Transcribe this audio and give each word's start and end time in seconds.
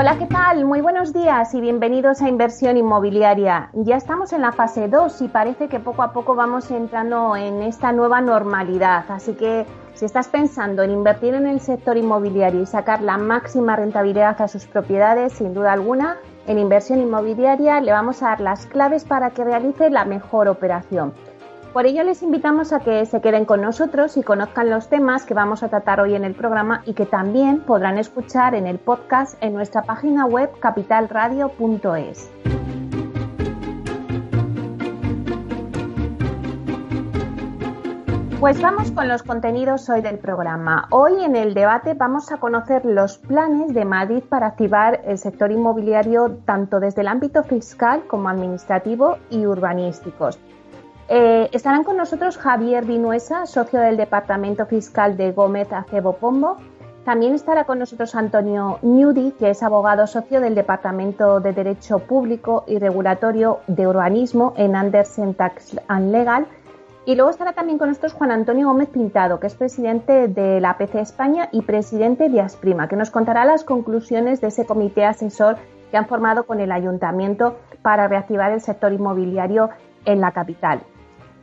Hola, 0.00 0.16
¿qué 0.16 0.26
tal? 0.26 0.64
Muy 0.64 0.80
buenos 0.80 1.12
días 1.12 1.52
y 1.54 1.60
bienvenidos 1.60 2.22
a 2.22 2.28
Inversión 2.28 2.76
Inmobiliaria. 2.76 3.68
Ya 3.72 3.96
estamos 3.96 4.32
en 4.32 4.42
la 4.42 4.52
fase 4.52 4.86
2 4.86 5.22
y 5.22 5.26
parece 5.26 5.66
que 5.66 5.80
poco 5.80 6.04
a 6.04 6.12
poco 6.12 6.36
vamos 6.36 6.70
entrando 6.70 7.34
en 7.34 7.62
esta 7.62 7.90
nueva 7.90 8.20
normalidad. 8.20 9.06
Así 9.08 9.32
que 9.34 9.66
si 9.94 10.04
estás 10.04 10.28
pensando 10.28 10.84
en 10.84 10.92
invertir 10.92 11.34
en 11.34 11.48
el 11.48 11.58
sector 11.58 11.96
inmobiliario 11.96 12.62
y 12.62 12.66
sacar 12.66 13.02
la 13.02 13.18
máxima 13.18 13.74
rentabilidad 13.74 14.40
a 14.40 14.46
sus 14.46 14.68
propiedades, 14.68 15.32
sin 15.32 15.52
duda 15.52 15.72
alguna, 15.72 16.18
en 16.46 16.60
Inversión 16.60 17.00
Inmobiliaria 17.00 17.80
le 17.80 17.90
vamos 17.90 18.22
a 18.22 18.26
dar 18.26 18.40
las 18.40 18.66
claves 18.66 19.04
para 19.04 19.30
que 19.30 19.42
realice 19.42 19.90
la 19.90 20.04
mejor 20.04 20.46
operación. 20.46 21.12
Por 21.72 21.84
ello 21.84 22.02
les 22.02 22.22
invitamos 22.22 22.72
a 22.72 22.80
que 22.80 23.04
se 23.04 23.20
queden 23.20 23.44
con 23.44 23.60
nosotros 23.60 24.16
y 24.16 24.22
conozcan 24.22 24.70
los 24.70 24.88
temas 24.88 25.26
que 25.26 25.34
vamos 25.34 25.62
a 25.62 25.68
tratar 25.68 26.00
hoy 26.00 26.14
en 26.14 26.24
el 26.24 26.34
programa 26.34 26.82
y 26.86 26.94
que 26.94 27.04
también 27.04 27.60
podrán 27.60 27.98
escuchar 27.98 28.54
en 28.54 28.66
el 28.66 28.78
podcast 28.78 29.36
en 29.42 29.52
nuestra 29.52 29.82
página 29.82 30.24
web 30.24 30.50
capitalradio.es. 30.60 32.30
Pues 38.40 38.62
vamos 38.62 38.92
con 38.92 39.08
los 39.08 39.22
contenidos 39.22 39.90
hoy 39.90 40.00
del 40.00 40.18
programa. 40.18 40.86
Hoy 40.90 41.22
en 41.22 41.36
el 41.36 41.54
debate 41.54 41.94
vamos 41.94 42.32
a 42.32 42.38
conocer 42.38 42.84
los 42.84 43.18
planes 43.18 43.74
de 43.74 43.84
Madrid 43.84 44.22
para 44.26 44.46
activar 44.46 45.02
el 45.04 45.18
sector 45.18 45.52
inmobiliario 45.52 46.38
tanto 46.46 46.80
desde 46.80 47.02
el 47.02 47.08
ámbito 47.08 47.42
fiscal 47.42 48.04
como 48.06 48.28
administrativo 48.28 49.18
y 49.28 49.44
urbanísticos. 49.44 50.38
Eh, 51.10 51.48
estarán 51.52 51.84
con 51.84 51.96
nosotros 51.96 52.36
Javier 52.36 52.84
Vinuesa, 52.84 53.46
socio 53.46 53.80
del 53.80 53.96
Departamento 53.96 54.66
Fiscal 54.66 55.16
de 55.16 55.32
Gómez 55.32 55.72
Acebo 55.72 56.14
Pombo. 56.14 56.58
También 57.06 57.34
estará 57.34 57.64
con 57.64 57.78
nosotros 57.78 58.14
Antonio 58.14 58.78
Newdy, 58.82 59.32
que 59.32 59.48
es 59.48 59.62
abogado 59.62 60.06
socio 60.06 60.42
del 60.42 60.54
Departamento 60.54 61.40
de 61.40 61.54
Derecho 61.54 62.00
Público 62.00 62.64
y 62.66 62.78
Regulatorio 62.78 63.60
de 63.68 63.86
Urbanismo 63.86 64.52
en 64.58 64.76
Andersen 64.76 65.32
Tax 65.32 65.80
and 65.88 66.12
Legal. 66.12 66.46
Y 67.06 67.14
luego 67.14 67.30
estará 67.30 67.54
también 67.54 67.78
con 67.78 67.88
nosotros 67.88 68.12
Juan 68.12 68.30
Antonio 68.30 68.66
Gómez 68.66 68.90
Pintado, 68.90 69.40
que 69.40 69.46
es 69.46 69.54
presidente 69.54 70.28
de 70.28 70.60
la 70.60 70.76
PC 70.76 71.00
España 71.00 71.48
y 71.52 71.62
presidente 71.62 72.28
de 72.28 72.42
Asprima, 72.42 72.86
que 72.86 72.96
nos 72.96 73.08
contará 73.08 73.46
las 73.46 73.64
conclusiones 73.64 74.42
de 74.42 74.48
ese 74.48 74.66
comité 74.66 75.06
asesor 75.06 75.56
que 75.90 75.96
han 75.96 76.06
formado 76.06 76.44
con 76.44 76.60
el 76.60 76.70
ayuntamiento 76.70 77.56
para 77.80 78.08
reactivar 78.08 78.52
el 78.52 78.60
sector 78.60 78.92
inmobiliario 78.92 79.70
en 80.04 80.20
la 80.20 80.32
capital. 80.32 80.82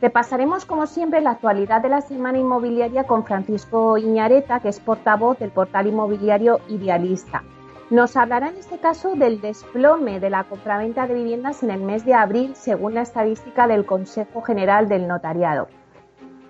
Repasaremos, 0.00 0.66
como 0.66 0.86
siempre, 0.86 1.22
la 1.22 1.30
actualidad 1.30 1.80
de 1.80 1.88
la 1.88 2.02
semana 2.02 2.38
inmobiliaria 2.38 3.04
con 3.04 3.24
Francisco 3.24 3.96
Iñareta, 3.96 4.60
que 4.60 4.68
es 4.68 4.78
portavoz 4.78 5.38
del 5.38 5.50
portal 5.50 5.86
inmobiliario 5.86 6.60
Idealista. 6.68 7.42
Nos 7.88 8.16
hablará 8.16 8.48
en 8.48 8.56
este 8.56 8.78
caso 8.78 9.14
del 9.14 9.40
desplome 9.40 10.20
de 10.20 10.28
la 10.28 10.44
compraventa 10.44 11.06
de 11.06 11.14
viviendas 11.14 11.62
en 11.62 11.70
el 11.70 11.80
mes 11.80 12.04
de 12.04 12.12
abril, 12.12 12.54
según 12.56 12.92
la 12.92 13.02
estadística 13.02 13.66
del 13.66 13.86
Consejo 13.86 14.42
General 14.42 14.86
del 14.86 15.08
Notariado. 15.08 15.68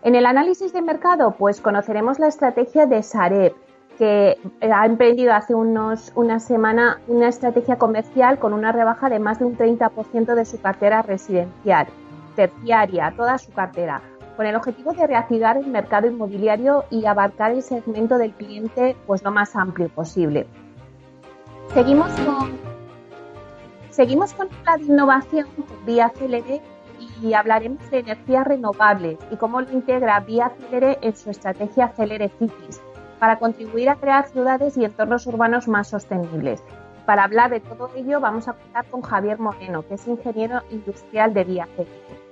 En 0.02 0.16
el 0.16 0.26
análisis 0.26 0.72
de 0.72 0.82
mercado, 0.82 1.36
pues 1.38 1.60
conoceremos 1.60 2.18
la 2.18 2.26
estrategia 2.26 2.86
de 2.86 3.02
Sareb, 3.02 3.54
que 3.96 4.38
ha 4.60 4.86
emprendido 4.86 5.32
hace 5.34 5.54
unos, 5.54 6.10
una 6.16 6.40
semana 6.40 7.00
una 7.06 7.28
estrategia 7.28 7.76
comercial 7.76 8.38
con 8.38 8.52
una 8.52 8.72
rebaja 8.72 9.08
de 9.08 9.20
más 9.20 9.38
de 9.38 9.44
un 9.44 9.56
30% 9.56 10.34
de 10.34 10.44
su 10.44 10.60
cartera 10.60 11.02
residencial 11.02 11.86
terciaria, 12.36 13.12
toda 13.16 13.38
su 13.38 13.50
cartera, 13.52 14.02
con 14.36 14.46
el 14.46 14.54
objetivo 14.54 14.92
de 14.92 15.06
reactivar 15.06 15.56
el 15.56 15.66
mercado 15.66 16.06
inmobiliario 16.06 16.84
y 16.90 17.06
abarcar 17.06 17.52
el 17.52 17.62
segmento 17.62 18.18
del 18.18 18.32
cliente 18.32 18.94
pues 19.06 19.22
lo 19.24 19.32
más 19.32 19.56
amplio 19.56 19.88
posible. 19.88 20.46
Seguimos 21.72 22.12
con, 22.20 22.52
seguimos 23.90 24.34
con 24.34 24.48
la 24.64 24.78
innovación 24.78 25.48
vía 25.84 26.12
Celere 26.16 26.60
y 27.22 27.32
hablaremos 27.32 27.90
de 27.90 28.00
energías 28.00 28.46
renovables 28.46 29.18
y 29.30 29.36
cómo 29.36 29.60
lo 29.60 29.72
integra 29.72 30.20
vía 30.20 30.52
Celere 30.58 30.98
en 31.00 31.16
su 31.16 31.30
estrategia 31.30 31.88
Celere 31.88 32.30
Cities 32.38 32.80
para 33.18 33.38
contribuir 33.38 33.88
a 33.88 33.96
crear 33.96 34.28
ciudades 34.28 34.76
y 34.76 34.84
entornos 34.84 35.26
urbanos 35.26 35.68
más 35.68 35.88
sostenibles. 35.88 36.62
Para 37.06 37.24
hablar 37.24 37.50
de 37.50 37.60
todo 37.60 37.90
ello 37.96 38.20
vamos 38.20 38.48
a 38.48 38.52
contar 38.52 38.84
con 38.86 39.00
Javier 39.00 39.38
Moreno, 39.38 39.86
que 39.86 39.94
es 39.94 40.06
ingeniero 40.06 40.62
industrial 40.70 41.32
de 41.32 41.44
Vía 41.44 41.68
Celere. 41.76 42.25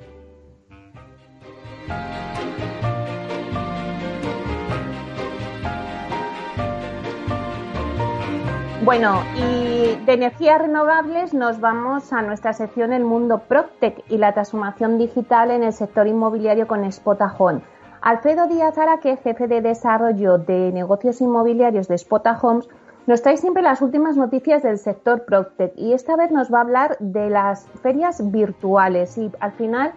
Bueno, 8.84 9.22
y 9.34 9.96
de 10.04 10.12
energías 10.12 10.60
renovables 10.60 11.32
nos 11.32 11.58
vamos 11.58 12.12
a 12.12 12.20
nuestra 12.20 12.52
sección 12.52 12.92
El 12.92 13.02
Mundo 13.02 13.38
PropTech 13.48 14.04
y 14.10 14.18
la 14.18 14.34
transformación 14.34 14.98
digital 14.98 15.50
en 15.50 15.62
el 15.62 15.72
sector 15.72 16.06
inmobiliario 16.06 16.66
con 16.66 16.92
Spotajón. 16.92 17.62
Alfredo 18.02 18.46
Díaz 18.46 18.76
Araque, 18.76 19.16
jefe 19.16 19.48
de 19.48 19.62
desarrollo 19.62 20.36
de 20.36 20.70
negocios 20.70 21.22
inmobiliarios 21.22 21.88
de 21.88 21.96
Spota 21.96 22.38
Homes, 22.42 22.68
nos 23.06 23.22
trae 23.22 23.38
siempre 23.38 23.62
las 23.62 23.80
últimas 23.80 24.18
noticias 24.18 24.62
del 24.62 24.76
sector 24.76 25.24
PropTech 25.24 25.72
y 25.76 25.94
esta 25.94 26.14
vez 26.16 26.30
nos 26.30 26.52
va 26.52 26.58
a 26.58 26.62
hablar 26.62 26.98
de 27.00 27.30
las 27.30 27.66
ferias 27.82 28.30
virtuales 28.30 29.16
y 29.16 29.32
al 29.40 29.52
final 29.52 29.94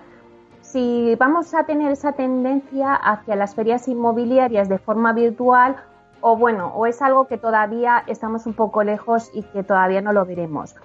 si 0.62 1.14
vamos 1.16 1.54
a 1.54 1.66
tener 1.66 1.92
esa 1.92 2.14
tendencia 2.14 2.94
hacia 2.94 3.36
las 3.36 3.54
ferias 3.54 3.90
inmobiliarias 3.90 4.70
de 4.70 4.78
forma 4.78 5.12
virtual 5.12 5.76
o 6.22 6.38
bueno, 6.38 6.74
o 6.76 6.86
es 6.86 7.02
algo 7.02 7.28
que 7.28 7.38
todavía 7.38 8.04
estamos 8.08 8.46
un 8.46 8.54
poco 8.54 8.84
lejos 8.84 9.30
y 9.34 9.44
que 9.44 9.64
todavía 9.64 10.02
no 10.02 10.14
lo 10.14 10.26
veremos. 10.26 10.76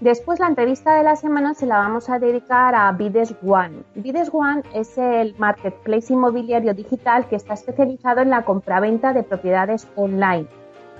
Después 0.00 0.40
la 0.40 0.48
entrevista 0.48 0.96
de 0.96 1.04
la 1.04 1.16
semana 1.16 1.54
se 1.54 1.66
la 1.66 1.78
vamos 1.78 2.10
a 2.10 2.18
dedicar 2.18 2.74
a 2.74 2.90
Bides 2.92 3.34
One. 3.46 3.84
Bides 3.94 4.28
One 4.32 4.62
es 4.74 4.98
el 4.98 5.34
marketplace 5.38 6.12
inmobiliario 6.12 6.74
digital 6.74 7.26
que 7.28 7.36
está 7.36 7.54
especializado 7.54 8.20
en 8.20 8.30
la 8.30 8.44
compraventa 8.44 9.12
de 9.12 9.22
propiedades 9.22 9.88
online 9.94 10.46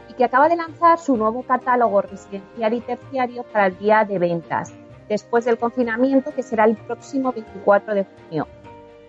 y 0.08 0.14
que 0.14 0.24
acaba 0.24 0.48
de 0.48 0.56
lanzar 0.56 0.98
su 0.98 1.16
nuevo 1.16 1.42
catálogo 1.42 2.02
residencial 2.02 2.72
y 2.72 2.80
terciario 2.80 3.42
para 3.42 3.66
el 3.66 3.78
día 3.78 4.04
de 4.04 4.18
ventas, 4.18 4.72
después 5.08 5.44
del 5.44 5.58
confinamiento 5.58 6.32
que 6.32 6.42
será 6.42 6.64
el 6.64 6.76
próximo 6.76 7.32
24 7.32 7.94
de 7.94 8.04
junio. 8.04 8.46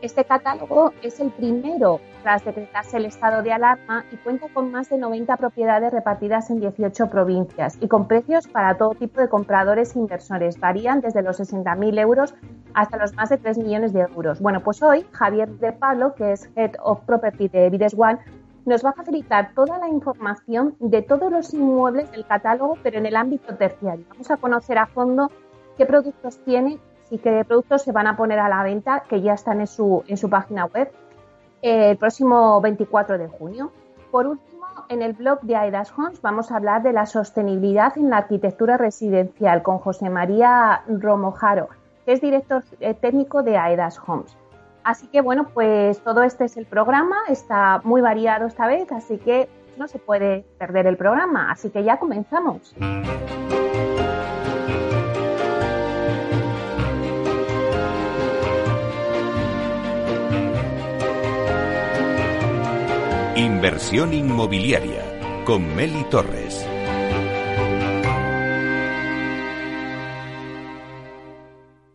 Este 0.02 0.26
catálogo 0.26 0.94
es 1.02 1.20
el 1.20 1.32
primero 1.32 2.00
tras 2.22 2.44
decretarse 2.44 2.98
el 2.98 3.06
estado 3.06 3.42
de 3.44 3.54
alarma 3.54 4.04
y 4.12 4.18
cuenta 4.18 4.48
con 4.54 4.72
más 4.72 4.90
de 4.90 4.98
90 4.98 5.38
propiedades 5.38 5.94
repartidas 5.94 6.50
en 6.50 6.60
18 6.60 7.08
provincias 7.10 7.78
y 7.80 7.88
con 7.88 8.08
precios 8.08 8.48
para 8.48 8.78
todo 8.78 8.92
tipo 8.92 9.22
de 9.22 9.30
compradores 9.30 9.96
e 9.96 10.00
inversores. 10.00 10.60
Varían 10.60 11.02
desde 11.02 11.22
los 11.22 11.40
60.000 11.40 12.00
euros 12.00 12.36
hasta 12.74 12.98
los 12.98 13.14
más 13.14 13.30
de 13.30 13.38
3 13.38 13.58
millones 13.60 13.94
de 13.94 14.02
euros. 14.02 14.42
Bueno, 14.42 14.62
pues 14.62 14.84
hoy 14.84 15.06
Javier 15.12 15.50
de 15.60 15.72
Pablo, 15.72 16.14
que 16.16 16.34
es 16.34 16.50
Head 16.56 16.74
of 16.84 17.02
Property 17.06 17.48
de 17.48 17.70
Vides 17.70 17.96
One, 17.98 18.20
nos 18.66 18.84
va 18.84 18.90
a 18.90 18.94
facilitar 18.94 19.54
toda 19.54 19.78
la 19.78 19.88
información 19.88 20.76
de 20.80 21.04
todos 21.04 21.32
los 21.32 21.54
inmuebles 21.54 22.12
del 22.12 22.26
catálogo, 22.26 22.78
pero 22.84 22.98
en 22.98 23.06
el 23.06 23.16
ámbito 23.16 23.56
terciario. 23.56 24.06
Vamos 24.10 24.30
a 24.30 24.38
conocer 24.38 24.78
a 24.78 24.88
fondo 24.88 25.32
qué 25.78 25.86
productos 25.86 26.40
tiene 26.44 26.80
y 27.10 27.18
qué 27.20 27.44
productos 27.46 27.84
se 27.84 27.92
van 27.92 28.08
a 28.08 28.18
poner 28.18 28.40
a 28.40 28.50
la 28.50 28.64
venta, 28.64 29.04
que 29.08 29.22
ya 29.22 29.34
están 29.34 29.60
en 29.60 29.68
su, 29.68 30.04
en 30.08 30.18
su 30.18 30.30
página 30.30 30.66
web, 30.66 30.92
eh, 31.62 31.92
el 31.92 31.98
próximo 31.98 32.60
24 32.62 33.18
de 33.18 33.28
junio. 33.28 33.72
Por 34.12 34.28
último, 34.28 34.66
en 34.90 35.02
el 35.02 35.14
blog 35.14 35.42
de 35.42 35.56
Aedas 35.56 35.92
Homes 35.98 36.22
vamos 36.22 36.52
a 36.52 36.58
hablar 36.58 36.84
de 36.84 36.94
la 36.94 37.06
sostenibilidad 37.06 37.98
en 37.98 38.10
la 38.10 38.18
arquitectura 38.18 38.78
residencial 38.78 39.64
con 39.64 39.80
José 39.80 40.10
María 40.10 40.84
Romojaro, 40.88 41.70
que 42.06 42.14
es 42.14 42.22
director 42.22 42.64
eh, 42.80 42.94
técnico 42.94 43.44
de 43.44 43.58
Aedas 43.58 44.00
Homes. 44.06 44.38
Así 44.84 45.08
que 45.08 45.22
bueno, 45.22 45.48
pues 45.54 46.00
todo 46.02 46.22
este 46.22 46.46
es 46.46 46.58
el 46.58 46.68
programa, 46.68 47.18
está 47.28 47.82
muy 47.84 48.02
variado 48.02 48.46
esta 48.46 48.68
vez, 48.68 48.92
así 48.92 49.18
que 49.18 49.50
no 49.78 49.88
se 49.88 50.00
puede 50.00 50.46
perder 50.58 50.88
el 50.88 50.98
programa. 50.98 51.52
Así 51.52 51.70
que 51.70 51.84
ya 51.84 51.98
comenzamos. 51.98 52.76
Inversión 63.38 64.14
inmobiliaria 64.14 65.44
con 65.44 65.76
Meli 65.76 66.06
Torres. 66.06 66.66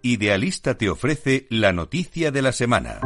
Idealista 0.03 0.77
te 0.77 0.91
ofrece 0.91 1.47
la 1.49 1.73
noticia 1.73 2.31
de 2.31 2.43
la 2.43 2.53
semana. 2.53 3.01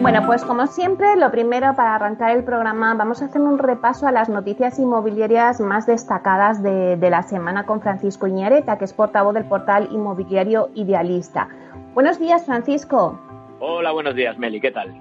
Bueno, 0.00 0.22
pues 0.24 0.42
como 0.44 0.66
siempre, 0.66 1.16
lo 1.16 1.30
primero 1.30 1.74
para 1.74 1.96
arrancar 1.96 2.30
el 2.30 2.44
programa, 2.44 2.94
vamos 2.94 3.20
a 3.20 3.26
hacer 3.26 3.42
un 3.42 3.58
repaso 3.58 4.06
a 4.06 4.12
las 4.12 4.30
noticias 4.30 4.78
inmobiliarias 4.78 5.60
más 5.60 5.84
destacadas 5.84 6.62
de, 6.62 6.96
la 7.10 7.24
semana 7.24 7.66
con 7.66 7.82
Francisco 7.82 8.26
Iñareta, 8.26 8.78
que 8.78 8.86
es 8.86 8.94
portavoz 8.94 9.34
del 9.34 9.44
portal 9.44 9.88
inmobiliario 9.90 10.70
Idealista. 10.74 11.48
Buenos 11.96 12.20
días, 12.20 12.44
Francisco. 12.44 13.18
Hola, 13.58 13.90
buenos 13.90 14.14
días, 14.14 14.36
Meli, 14.36 14.60
¿qué 14.60 14.70
tal? 14.70 14.92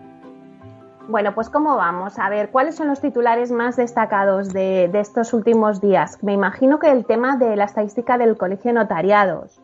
Bueno, 1.09 1.35
pues 1.35 1.49
¿cómo 1.49 1.75
vamos? 1.75 2.17
A 2.17 2.29
ver, 2.29 2.51
¿cuáles 2.51 2.77
son 2.77 2.87
los 2.87 3.01
titulares 3.01 3.51
más 3.51 3.75
destacados 3.75 4.53
de, 4.53 4.87
de 4.87 4.99
estos 5.01 5.33
últimos 5.33 5.81
días? 5.81 6.23
Me 6.23 6.31
imagino 6.31 6.79
que 6.79 6.89
el 6.89 7.05
tema 7.05 7.35
de 7.35 7.57
la 7.57 7.65
estadística 7.65 8.17
del 8.17 8.37
Colegio 8.37 8.69
de 8.69 8.75
Notariados. 8.75 9.59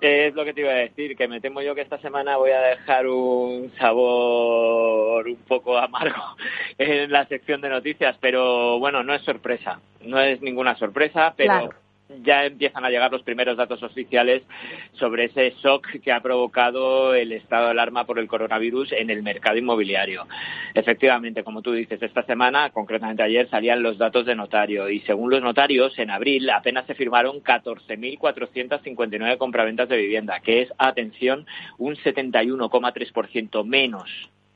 Es 0.00 0.32
lo 0.36 0.44
que 0.44 0.54
te 0.54 0.60
iba 0.60 0.70
a 0.70 0.74
decir, 0.74 1.16
que 1.16 1.26
me 1.26 1.40
temo 1.40 1.62
yo 1.62 1.74
que 1.74 1.80
esta 1.80 1.98
semana 1.98 2.36
voy 2.36 2.52
a 2.52 2.60
dejar 2.60 3.08
un 3.08 3.72
sabor 3.80 5.26
un 5.26 5.38
poco 5.48 5.76
amargo 5.78 6.22
en 6.78 7.10
la 7.10 7.26
sección 7.26 7.60
de 7.60 7.70
noticias, 7.70 8.16
pero 8.20 8.78
bueno, 8.78 9.02
no 9.02 9.14
es 9.14 9.22
sorpresa, 9.22 9.80
no 10.02 10.20
es 10.20 10.40
ninguna 10.42 10.76
sorpresa, 10.76 11.34
pero 11.36 11.70
ya 12.24 12.46
empiezan 12.46 12.84
a 12.84 12.90
llegar 12.90 13.12
los 13.12 13.22
primeros 13.22 13.56
datos 13.56 13.82
oficiales 13.82 14.42
sobre 14.92 15.24
ese 15.26 15.54
shock 15.62 15.86
que 16.02 16.12
ha 16.12 16.20
provocado 16.20 17.14
el 17.14 17.32
estado 17.32 17.66
de 17.66 17.70
alarma 17.72 18.04
por 18.04 18.18
el 18.18 18.28
coronavirus 18.28 18.92
en 18.92 19.10
el 19.10 19.22
mercado 19.22 19.58
inmobiliario. 19.58 20.26
Efectivamente, 20.74 21.44
como 21.44 21.62
tú 21.62 21.72
dices, 21.72 22.02
esta 22.02 22.22
semana, 22.22 22.70
concretamente 22.70 23.22
ayer, 23.22 23.48
salían 23.50 23.82
los 23.82 23.98
datos 23.98 24.26
de 24.26 24.34
notario 24.34 24.88
y 24.88 25.00
según 25.00 25.30
los 25.30 25.42
notarios, 25.42 25.98
en 25.98 26.10
abril 26.10 26.48
apenas 26.50 26.86
se 26.86 26.94
firmaron 26.94 27.42
14.459 27.42 29.36
compraventas 29.38 29.88
de 29.88 29.96
vivienda, 29.96 30.40
que 30.40 30.62
es, 30.62 30.72
atención, 30.78 31.46
un 31.76 31.96
71,3% 31.96 33.64
menos 33.64 34.08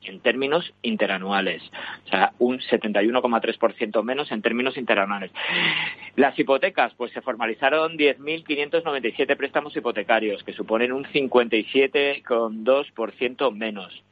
en 0.05 0.19
términos 0.19 0.73
interanuales, 0.81 1.61
o 2.05 2.09
sea, 2.09 2.33
un 2.39 2.59
71,3% 2.59 4.03
menos 4.03 4.29
en 4.31 4.41
términos 4.41 4.77
interanuales. 4.77 5.31
Las 6.15 6.37
hipotecas, 6.37 6.93
pues 6.95 7.11
se 7.11 7.21
formalizaron 7.21 7.97
10.597 7.97 9.37
préstamos 9.37 9.75
hipotecarios, 9.75 10.43
que 10.43 10.53
suponen 10.53 10.91
un 10.91 11.05
57,2% 11.05 13.55
menos. 13.55 14.03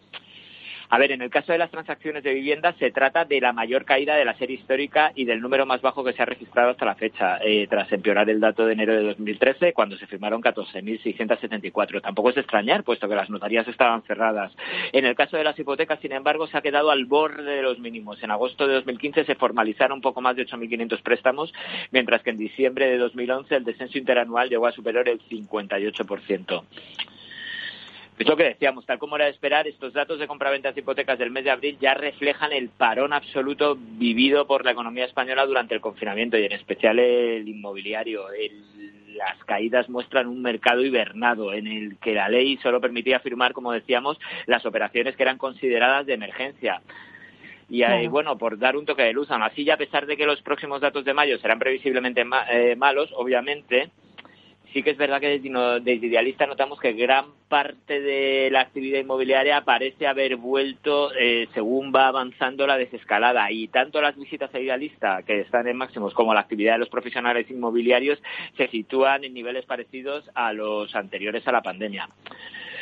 A 0.94 0.98
ver, 0.98 1.14
en 1.14 1.22
el 1.22 1.30
caso 1.30 1.54
de 1.54 1.58
las 1.58 1.72
transacciones 1.72 2.22
de 2.22 2.34
vivienda 2.34 2.74
se 2.74 2.92
trata 2.92 3.24
de 3.24 3.40
la 3.40 3.54
mayor 3.54 3.86
caída 3.86 4.18
de 4.18 4.26
la 4.26 4.38
serie 4.38 4.58
histórica 4.58 5.14
y 5.16 5.24
del 5.24 5.40
número 5.40 5.66
más 5.66 5.82
bajo 5.82 6.04
que 6.04 6.12
se 6.12 6.22
ha 6.22 6.26
registrado 6.26 6.72
hasta 6.72 6.84
la 6.84 6.96
fecha, 6.96 7.38
eh, 7.46 7.66
tras 7.70 7.90
empeorar 7.94 8.30
el 8.30 8.42
dato 8.42 8.66
de 8.66 8.74
enero 8.74 8.94
de 8.94 9.04
2013, 9.04 9.72
cuando 9.72 9.96
se 9.96 10.06
firmaron 10.06 10.42
14.674. 10.42 12.02
Tampoco 12.02 12.28
es 12.28 12.36
de 12.36 12.42
extrañar, 12.42 12.84
puesto 12.84 13.08
que 13.08 13.16
las 13.16 13.30
notarías 13.30 13.66
estaban 13.70 14.02
cerradas. 14.02 14.52
En 14.92 15.06
el 15.06 15.16
caso 15.16 15.38
de 15.38 15.46
las 15.46 15.58
hipotecas, 15.58 16.02
sin 16.02 16.12
embargo, 16.12 16.46
se 16.48 16.58
ha 16.58 16.62
quedado 16.62 16.92
al 16.92 17.06
borde 17.06 17.56
de 17.56 17.62
los 17.62 17.80
mínimos. 17.80 18.22
En 18.22 18.32
agosto 18.32 18.68
de 18.68 18.74
2015 18.74 19.24
se 19.24 19.36
formalizaron 19.36 19.96
un 19.96 20.02
poco 20.02 20.20
más 20.20 20.36
de 20.36 20.46
8.500 20.46 21.02
préstamos, 21.04 21.54
mientras 21.92 22.22
que 22.22 22.32
en 22.32 22.38
diciembre 22.38 22.90
de 22.90 22.98
2011 22.98 23.56
el 23.56 23.64
descenso 23.64 23.98
interanual 23.98 24.50
llegó 24.50 24.68
a 24.68 24.74
superar 24.74 25.08
el 25.08 25.22
58%. 25.22 26.64
Es 28.22 28.28
lo 28.28 28.38
que 28.38 28.44
decíamos, 28.44 28.86
tal 28.86 29.00
como 29.00 29.16
era 29.16 29.26
de 29.26 29.32
esperar, 29.32 29.68
estos 29.68 29.94
datos 29.94 30.20
de 30.20 30.28
compraventas 30.28 30.76
de 30.76 30.82
hipotecas 30.82 31.18
del 31.18 31.32
mes 31.32 31.44
de 31.44 31.50
abril 31.50 31.80
ya 31.82 31.96
reflejan 31.96 32.54
el 32.54 32.70
parón 32.70 33.14
absoluto 33.14 33.76
vivido 33.80 34.46
por 34.46 34.64
la 34.64 34.74
economía 34.74 35.06
española 35.06 35.44
durante 35.48 35.74
el 35.74 35.82
confinamiento 35.82 36.38
y 36.38 36.46
en 36.46 36.52
especial 36.52 37.00
el 37.00 37.48
inmobiliario. 37.48 38.26
las 39.16 39.44
caídas 39.46 39.90
muestran 39.90 40.28
un 40.28 40.40
mercado 40.40 40.86
hibernado 40.86 41.52
en 41.52 41.66
el 41.66 41.98
que 41.98 42.14
la 42.14 42.30
ley 42.30 42.58
solo 42.58 42.80
permitía 42.80 43.22
firmar, 43.22 43.54
como 43.54 43.72
decíamos, 43.72 44.20
las 44.46 44.68
operaciones 44.68 45.16
que 45.16 45.24
eran 45.24 45.40
consideradas 45.40 46.06
de 46.06 46.14
emergencia. 46.14 46.80
Y 47.70 48.08
bueno, 48.08 48.38
por 48.38 48.60
dar 48.60 48.78
un 48.78 48.86
toque 48.86 49.02
de 49.02 49.14
luz, 49.14 49.32
aún 49.32 49.42
así, 49.42 49.64
ya 49.64 49.74
a 49.74 49.78
pesar 49.78 50.06
de 50.06 50.16
que 50.16 50.28
los 50.28 50.44
próximos 50.44 50.80
datos 50.80 51.06
de 51.06 51.16
mayo 51.16 51.40
serán 51.40 51.58
previsiblemente 51.58 52.24
eh, 52.52 52.76
malos, 52.76 53.10
obviamente, 53.16 53.90
sí 54.74 54.84
que 54.84 54.92
es 54.92 54.98
verdad 54.98 55.20
que 55.20 55.40
desde, 55.40 56.06
Idealista 56.06 56.46
notamos 56.46 56.80
que 56.80 56.94
gran 56.94 57.26
parte 57.48 58.02
de 58.02 58.50
la 58.52 58.62
actividad 58.62 59.00
inmobiliaria 59.00 59.62
parece 59.62 60.08
haber 60.08 60.38
vuelto 60.38 61.14
eh, 61.14 61.48
según 61.54 61.94
va 61.94 62.08
avanzando 62.08 62.66
la 62.66 62.78
desescalada 62.78 63.52
y 63.52 63.68
tanto 63.68 64.02
las 64.02 64.18
visitas 64.18 64.54
a 64.54 64.60
Idealista, 64.60 65.24
que 65.24 65.42
están 65.42 65.68
en 65.68 65.78
máximos, 65.78 66.14
como 66.14 66.34
la 66.34 66.42
actividad 66.42 66.74
de 66.74 66.80
los 66.80 66.90
profesionales 66.90 67.50
inmobiliarios 67.50 68.22
se 68.58 68.68
sitúan 68.68 69.24
en 69.24 69.34
niveles 69.34 69.66
parecidos 69.66 70.30
a 70.34 70.54
los 70.54 70.96
anteriores 70.96 71.48
a 71.48 71.52
la 71.52 71.62
pandemia. 71.62 72.10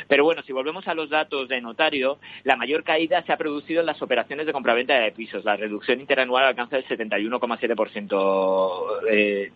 Pero 0.09 0.23
bueno, 0.23 0.41
si 0.41 0.51
volvemos 0.51 0.87
a 0.87 0.95
los 0.95 1.11
datos 1.11 1.47
de 1.47 1.61
notario, 1.61 2.17
la 2.43 2.55
mayor 2.55 2.83
caída 2.83 3.21
se 3.21 3.31
ha 3.31 3.37
producido 3.37 3.81
en 3.81 3.85
las 3.85 4.01
operaciones 4.01 4.47
de 4.47 4.53
compraventa 4.53 4.95
de 4.95 5.11
pisos. 5.11 5.45
La 5.45 5.55
reducción 5.55 5.99
interanual 5.99 6.45
alcanza 6.45 6.77
el 6.77 6.87
71,7% 6.87 9.01
eh, 9.07 9.51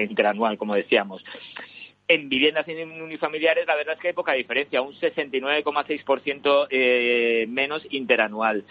interanual, 0.00 0.58
como 0.58 0.74
decíamos. 0.74 1.24
En 2.08 2.28
viviendas 2.28 2.66
unifamiliares, 2.66 3.68
la 3.68 3.76
verdad 3.76 3.94
es 3.94 4.00
que 4.00 4.08
hay 4.08 4.14
poca 4.14 4.32
diferencia, 4.32 4.82
un 4.82 4.94
69,6% 4.94 6.66
eh, 6.70 7.46
menos 7.48 7.86
interanual. 7.90 8.64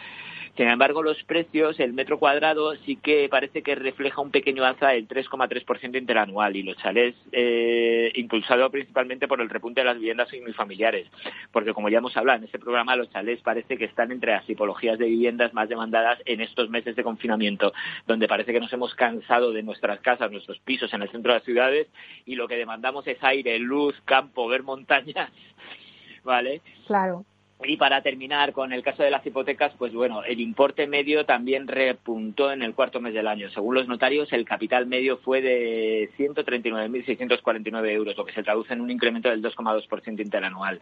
Sin 0.58 0.68
embargo, 0.68 1.04
los 1.04 1.24
precios, 1.24 1.80
el 1.80 1.94
metro 1.94 2.18
cuadrado 2.18 2.76
sí 2.78 2.96
que 2.96 3.30
parece 3.30 3.62
que 3.62 3.76
refleja 3.76 4.22
un 4.22 4.32
pequeño 4.32 4.66
alza 4.66 4.88
del 4.88 5.08
3,3% 5.08 5.96
interanual 5.96 6.56
y 6.56 6.64
los 6.64 6.76
chalés 6.78 7.14
eh, 7.32 8.12
impulsado 8.16 8.68
principalmente 8.72 9.28
por 9.28 9.40
el 9.40 9.52
repunte 9.52 9.82
de 9.82 9.86
las 9.86 9.98
viviendas 9.98 10.34
unifamiliares. 10.34 11.08
Porque 11.52 11.76
como 11.76 11.90
ya 11.90 12.00
hemos 12.00 12.18
hablado 12.18 12.40
en 12.40 12.46
este 12.46 12.58
programa, 12.58 12.96
los 12.96 13.12
chalés 13.12 13.40
parece 13.44 13.78
que 13.78 13.86
están 13.86 14.12
entre 14.12 14.32
las 14.32 14.48
tipologías 14.48 14.98
de 14.98 15.06
viviendas 15.06 15.54
más 15.54 15.70
demandadas 15.70 16.20
en 16.26 16.42
estos 16.42 16.72
meses 16.72 16.96
de 16.96 17.04
confinamiento, 17.04 17.72
donde 18.08 18.28
parece 18.28 18.52
que 18.52 18.60
nos 18.60 18.74
hemos 18.74 18.96
cansado 18.96 19.52
de 19.52 19.62
nuestras 19.62 20.00
casas, 20.00 20.32
nuestros 20.32 20.58
pisos 20.58 20.92
en 20.92 21.04
el 21.04 21.12
centro 21.12 21.34
de 21.34 21.38
las 21.38 21.46
ciudades 21.46 21.88
y 22.26 22.34
lo 22.34 22.48
que 22.48 22.58
demandamos 22.58 23.06
es 23.06 23.24
aire, 23.24 23.60
luz, 23.60 23.94
campo, 24.06 24.48
ver 24.48 24.64
montañas. 24.64 25.32
¿Vale? 26.24 26.62
Claro. 26.88 27.26
Y 27.64 27.78
para 27.78 28.04
terminar 28.04 28.54
con 28.54 28.72
el 28.72 28.84
caso 28.84 29.02
de 29.02 29.10
las 29.10 29.26
hipotecas, 29.26 29.74
pues 29.80 29.92
bueno, 29.92 30.24
el 30.24 30.40
importe 30.40 30.86
medio 30.86 31.26
también 31.26 31.68
repuntó 31.68 32.52
en 32.52 32.62
el 32.62 32.76
cuarto 32.76 33.02
mes 33.02 33.16
del 33.16 33.28
año. 33.28 33.50
Según 33.50 33.74
los 33.74 33.88
notarios, 33.88 34.32
el 34.32 34.46
capital 34.46 34.86
medio 34.86 35.18
fue 35.18 35.42
de 35.42 36.12
139.649 36.20 37.90
euros, 37.90 38.16
lo 38.16 38.26
que 38.26 38.34
se 38.34 38.44
traduce 38.44 38.74
en 38.74 38.82
un 38.82 38.92
incremento 38.92 39.30
del 39.30 39.42
2,2% 39.42 40.22
interanual. 40.22 40.80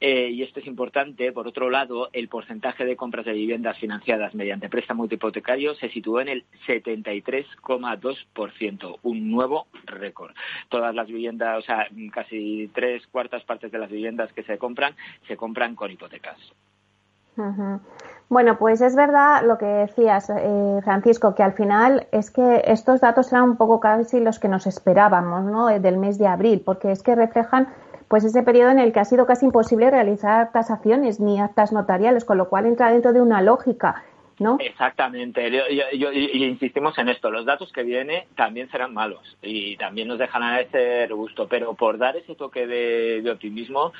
Eh, 0.00 0.30
y 0.30 0.44
esto 0.44 0.60
es 0.60 0.66
importante. 0.66 1.32
Por 1.32 1.48
otro 1.48 1.68
lado, 1.68 2.10
el 2.12 2.28
porcentaje 2.28 2.84
de 2.84 2.94
compras 2.94 3.26
de 3.26 3.32
viviendas 3.32 3.76
financiadas 3.78 4.36
mediante 4.36 4.68
préstamo 4.68 5.08
hipotecario 5.10 5.74
se 5.74 5.88
situó 5.88 6.20
en 6.20 6.28
el 6.28 6.44
73,2%, 6.68 8.98
un 9.02 9.32
nuevo 9.32 9.66
récord. 9.84 10.32
Todas 10.68 10.94
las 10.94 11.08
viviendas, 11.08 11.58
o 11.58 11.62
sea, 11.62 11.88
casi 12.12 12.70
tres 12.72 13.04
cuartas 13.08 13.42
partes 13.42 13.72
de 13.72 13.80
las 13.80 13.90
viviendas 13.90 14.32
que 14.32 14.44
se 14.44 14.58
compran, 14.58 14.94
se 15.26 15.36
compran 15.36 15.74
con 15.74 15.90
hipotecas 15.90 16.03
bueno, 18.28 18.58
pues 18.58 18.80
es 18.80 18.96
verdad 18.96 19.42
lo 19.44 19.58
que 19.58 19.66
decías, 19.66 20.30
eh, 20.30 20.80
Francisco, 20.82 21.34
que 21.34 21.42
al 21.42 21.52
final 21.52 22.06
es 22.12 22.30
que 22.30 22.62
estos 22.66 23.00
datos 23.00 23.32
eran 23.32 23.44
un 23.44 23.56
poco 23.56 23.80
casi 23.80 24.20
los 24.20 24.38
que 24.38 24.48
nos 24.48 24.66
esperábamos, 24.66 25.44
¿no? 25.44 25.68
Eh, 25.70 25.80
del 25.80 25.98
mes 25.98 26.18
de 26.18 26.26
abril, 26.26 26.62
porque 26.64 26.92
es 26.92 27.02
que 27.02 27.14
reflejan 27.14 27.68
pues 28.08 28.24
ese 28.24 28.42
periodo 28.42 28.70
en 28.70 28.78
el 28.78 28.92
que 28.92 29.00
ha 29.00 29.04
sido 29.04 29.26
casi 29.26 29.46
imposible 29.46 29.90
realizar 29.90 30.52
tasaciones 30.52 31.20
ni 31.20 31.40
actas 31.40 31.72
notariales, 31.72 32.24
con 32.24 32.38
lo 32.38 32.48
cual 32.48 32.66
entra 32.66 32.90
dentro 32.90 33.12
de 33.12 33.20
una 33.20 33.42
lógica. 33.42 34.04
¿No? 34.40 34.56
Exactamente, 34.58 35.48
yo, 35.48 36.10
insistimos 36.12 36.98
en 36.98 37.08
esto, 37.08 37.30
los 37.30 37.46
datos 37.46 37.70
que 37.70 37.84
vienen 37.84 38.24
también 38.34 38.68
serán 38.68 38.92
malos 38.92 39.36
y 39.40 39.76
también 39.76 40.08
nos 40.08 40.18
dejan 40.18 40.42
a 40.42 40.60
ese 40.60 41.06
gusto, 41.14 41.46
pero 41.46 41.74
por 41.74 41.98
dar 41.98 42.16
ese 42.16 42.34
toque 42.34 42.66
de 42.66 43.30
optimismo, 43.30 43.92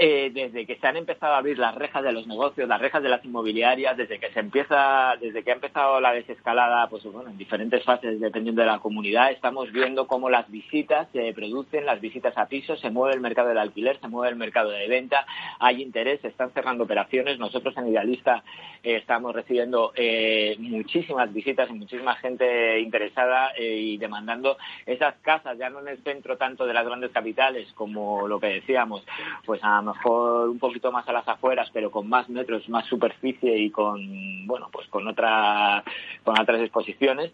eh, 0.00 0.30
desde 0.32 0.64
que 0.64 0.76
se 0.76 0.86
han 0.86 0.96
empezado 0.96 1.34
a 1.34 1.38
abrir 1.38 1.58
las 1.58 1.74
rejas 1.74 2.04
de 2.04 2.12
los 2.12 2.26
negocios, 2.28 2.68
las 2.68 2.80
rejas 2.80 3.02
de 3.02 3.08
las 3.08 3.24
inmobiliarias, 3.24 3.96
desde 3.96 4.20
que 4.20 4.30
se 4.30 4.38
empieza, 4.38 5.16
desde 5.20 5.42
que 5.42 5.50
ha 5.50 5.54
empezado 5.54 6.00
la 6.00 6.12
desescalada, 6.12 6.88
pues 6.88 7.02
bueno, 7.04 7.30
en 7.30 7.36
diferentes 7.36 7.82
fases 7.82 8.20
dependiendo 8.20 8.62
de 8.62 8.68
la 8.68 8.78
comunidad, 8.78 9.32
estamos 9.32 9.72
viendo 9.72 10.06
cómo 10.06 10.30
las 10.30 10.48
visitas 10.50 11.08
se 11.12 11.32
producen, 11.32 11.84
las 11.84 12.00
visitas 12.00 12.38
a 12.38 12.46
pisos, 12.46 12.78
se 12.78 12.90
mueve 12.90 13.16
el 13.16 13.20
mercado 13.20 13.48
del 13.48 13.58
alquiler, 13.58 13.98
se 14.00 14.06
mueve 14.06 14.30
el 14.30 14.36
mercado 14.36 14.70
de 14.70 14.86
venta, 14.86 15.26
hay 15.58 15.82
interés, 15.82 16.20
se 16.20 16.28
están 16.28 16.52
cerrando 16.52 16.84
operaciones. 16.84 17.40
Nosotros 17.40 17.76
en 17.76 17.88
Idealista 17.88 18.44
eh, 18.84 18.96
estamos 18.96 19.34
recibiendo 19.34 19.92
eh, 19.96 20.54
muchísimas 20.60 21.32
visitas 21.32 21.68
y 21.70 21.72
muchísima 21.72 22.14
gente 22.16 22.78
interesada 22.80 23.52
y 23.58 23.96
demandando 23.98 24.58
esas 24.86 25.16
casas, 25.22 25.58
ya 25.58 25.70
no 25.70 25.80
en 25.80 25.88
el 25.88 26.02
centro 26.04 26.36
tanto 26.36 26.66
de 26.66 26.74
las 26.74 26.86
grandes 26.86 27.10
capitales 27.10 27.72
como 27.74 28.28
lo 28.28 28.38
que 28.38 28.46
decíamos, 28.46 29.04
pues 29.44 29.60
a 29.64 29.82
mejor 29.88 30.48
un 30.48 30.58
poquito 30.58 30.92
más 30.92 31.08
a 31.08 31.12
las 31.12 31.28
afueras, 31.28 31.68
pero 31.72 31.90
con 31.90 32.08
más 32.08 32.28
metros, 32.28 32.68
más 32.68 32.86
superficie 32.86 33.58
y 33.58 33.70
con, 33.70 34.46
bueno, 34.46 34.68
pues 34.72 34.88
con 34.88 35.06
otra, 35.08 35.82
con 36.24 36.38
otras 36.40 36.60
exposiciones 36.60 37.32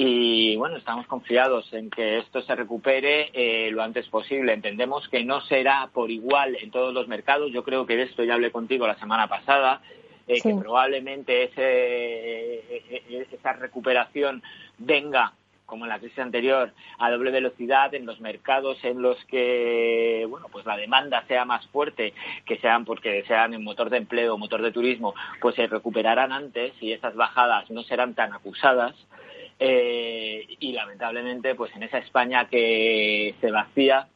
y 0.00 0.54
bueno, 0.54 0.76
estamos 0.76 1.08
confiados 1.08 1.72
en 1.72 1.90
que 1.90 2.18
esto 2.18 2.40
se 2.42 2.54
recupere 2.54 3.30
eh, 3.32 3.68
lo 3.72 3.82
antes 3.82 4.06
posible. 4.08 4.52
Entendemos 4.52 5.08
que 5.08 5.24
no 5.24 5.40
será 5.40 5.90
por 5.92 6.12
igual 6.12 6.56
en 6.60 6.70
todos 6.70 6.94
los 6.94 7.08
mercados. 7.08 7.50
Yo 7.50 7.64
creo 7.64 7.84
que 7.84 7.96
de 7.96 8.04
esto 8.04 8.22
ya 8.22 8.34
hablé 8.34 8.52
contigo 8.52 8.86
la 8.86 8.98
semana 9.00 9.26
pasada. 9.26 9.80
Eh, 10.28 10.40
que 10.40 10.54
probablemente 10.54 11.44
ese, 11.44 11.62
eh, 12.68 13.26
esa 13.32 13.54
recuperación 13.54 14.40
venga 14.76 15.32
como 15.68 15.84
en 15.84 15.90
la 15.90 15.98
crisis 15.98 16.18
anterior, 16.18 16.72
a 16.98 17.10
doble 17.10 17.30
velocidad 17.30 17.94
en 17.94 18.06
los 18.06 18.20
mercados 18.20 18.82
en 18.84 19.02
los 19.02 19.22
que, 19.26 20.26
bueno, 20.28 20.46
pues 20.50 20.64
la 20.64 20.78
demanda 20.78 21.22
sea 21.28 21.44
más 21.44 21.66
fuerte, 21.68 22.14
que 22.46 22.56
sean 22.56 22.86
porque 22.86 23.22
sean 23.28 23.52
en 23.52 23.62
motor 23.62 23.90
de 23.90 23.98
empleo, 23.98 24.38
motor 24.38 24.62
de 24.62 24.72
turismo, 24.72 25.14
pues 25.42 25.54
se 25.56 25.66
recuperarán 25.66 26.32
antes 26.32 26.72
y 26.80 26.92
esas 26.92 27.14
bajadas 27.14 27.70
no 27.70 27.82
serán 27.82 28.14
tan 28.14 28.32
acusadas. 28.32 28.94
Eh, 29.60 30.46
y 30.58 30.72
lamentablemente, 30.72 31.54
pues 31.54 31.74
en 31.76 31.82
esa 31.82 31.98
España 31.98 32.46
que 32.46 33.34
se 33.42 33.50
vacía, 33.50 34.08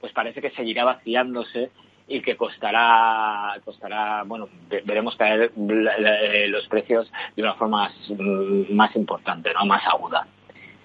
pues 0.00 0.12
parece 0.12 0.42
que 0.42 0.50
seguirá 0.50 0.84
vaciándose 0.84 1.70
y 2.06 2.20
que 2.20 2.36
costará, 2.36 3.58
costará, 3.64 4.22
bueno, 4.24 4.50
veremos 4.84 5.16
caer 5.16 5.50
los 5.56 6.68
precios 6.68 7.10
de 7.34 7.42
una 7.42 7.54
forma 7.54 7.88
más, 7.88 8.20
más 8.68 8.94
importante, 8.96 9.50
¿no? 9.54 9.64
Más 9.64 9.82
aguda. 9.86 10.26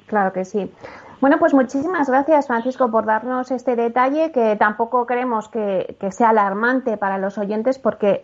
Claro 0.10 0.34
que 0.34 0.44
sí. 0.44 0.72
Bueno, 1.22 1.38
pues 1.38 1.54
muchísimas 1.54 2.10
gracias, 2.10 2.48
Francisco, 2.48 2.90
por 2.90 3.06
darnos 3.06 3.52
este 3.52 3.76
detalle 3.76 4.32
que 4.32 4.56
tampoco 4.56 5.06
creemos 5.06 5.50
que, 5.50 5.96
sea 6.12 6.30
alarmante 6.30 6.98
para 6.98 7.18
los 7.18 7.38
oyentes 7.38 7.78
porque 7.78 8.24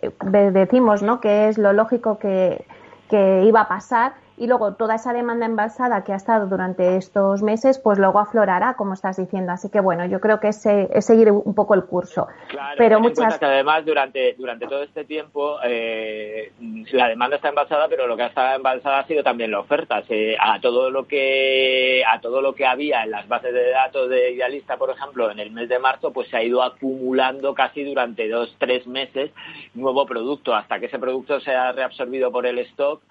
decimos 0.52 1.04
¿no? 1.04 1.22
que 1.22 1.48
es 1.50 1.58
lo 1.58 1.74
lógico 1.74 2.18
que, 2.18 2.66
que 3.10 3.44
iba 3.44 3.62
a 3.62 3.68
pasar 3.68 4.14
y 4.38 4.48
luego 4.48 4.74
toda 4.74 4.96
esa 4.96 5.14
demanda 5.14 5.46
embalsada 5.46 6.04
que 6.04 6.12
ha 6.12 6.18
estado 6.18 6.48
durante 6.48 6.98
estos 6.98 7.42
meses, 7.42 7.80
pues 7.80 7.98
luego 7.98 8.20
aflorará, 8.20 8.76
como 8.76 8.94
estás 8.94 9.18
diciendo. 9.18 9.52
Así 9.52 9.70
que 9.70 9.80
bueno, 9.80 10.06
yo 10.06 10.20
creo 10.20 10.40
que 10.40 10.50
es, 10.50 10.62
seguir 11.00 11.32
un 11.32 11.56
poco 11.56 11.74
el 11.74 11.86
curso. 11.86 12.28
Claro, 12.50 12.76
pero 12.78 13.00
muchas... 13.00 13.38
que 13.40 13.46
además 13.46 13.86
durante, 13.86 14.34
durante 14.34 14.68
todo 14.68 14.84
este 14.84 15.06
tiempo 15.06 15.58
eh, 15.64 16.52
la 16.92 17.08
demanda 17.08 17.38
está 17.38 17.50
embalsada, 17.50 17.88
pero 17.88 18.08
lo 18.08 18.18
que 18.18 18.24
ha 18.24 18.28
estado 18.28 18.56
embalsada 18.56 19.00
ha 19.00 19.08
sido 19.08 19.24
también 19.24 19.52
la 19.52 19.60
oferta. 19.60 20.04
a 20.40 20.60
todo 20.60 20.90
lo 20.90 21.08
que 21.08 22.04
a 22.06 22.20
todo 22.20 22.42
lo 22.42 22.54
que 22.54 22.66
había 22.66 23.04
en 23.04 23.12
las 23.12 23.28
bases 23.28 23.54
de 23.54 23.72
datos 23.72 24.10
de 24.10 24.32
Idealista, 24.32 24.78
por 24.78 24.90
ejemplo, 24.90 25.32
en 25.32 25.40
el 25.40 25.52
mes 25.52 25.70
de 25.70 25.80
marzo, 25.80 26.12
pues 26.12 26.28
se 26.30 26.38
ha 26.38 26.44
ido 26.44 26.62
acumulando 26.62 27.54
casi 27.54 27.84
durante 27.84 28.28
dos, 28.28 28.54
tres 28.58 28.86
meses 28.86 29.32
nuevo 29.74 30.06
producto, 30.06 30.54
hasta 30.56 30.80
que 30.80 30.88
ese 30.88 31.00
producto 31.00 31.40
sea 31.40 31.72
reabsorbido 31.72 32.32
por 32.32 32.46
el 32.46 32.60
stock 32.60 33.02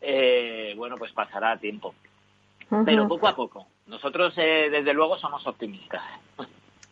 eh, 0.00 0.74
bueno, 0.76 0.96
pues 0.96 1.12
pasará 1.12 1.56
tiempo. 1.58 1.94
Pero 2.84 3.06
poco 3.06 3.28
a 3.28 3.36
poco. 3.36 3.66
Nosotros, 3.86 4.34
eh, 4.36 4.68
desde 4.70 4.92
luego, 4.92 5.16
somos 5.18 5.46
optimistas. 5.46 6.02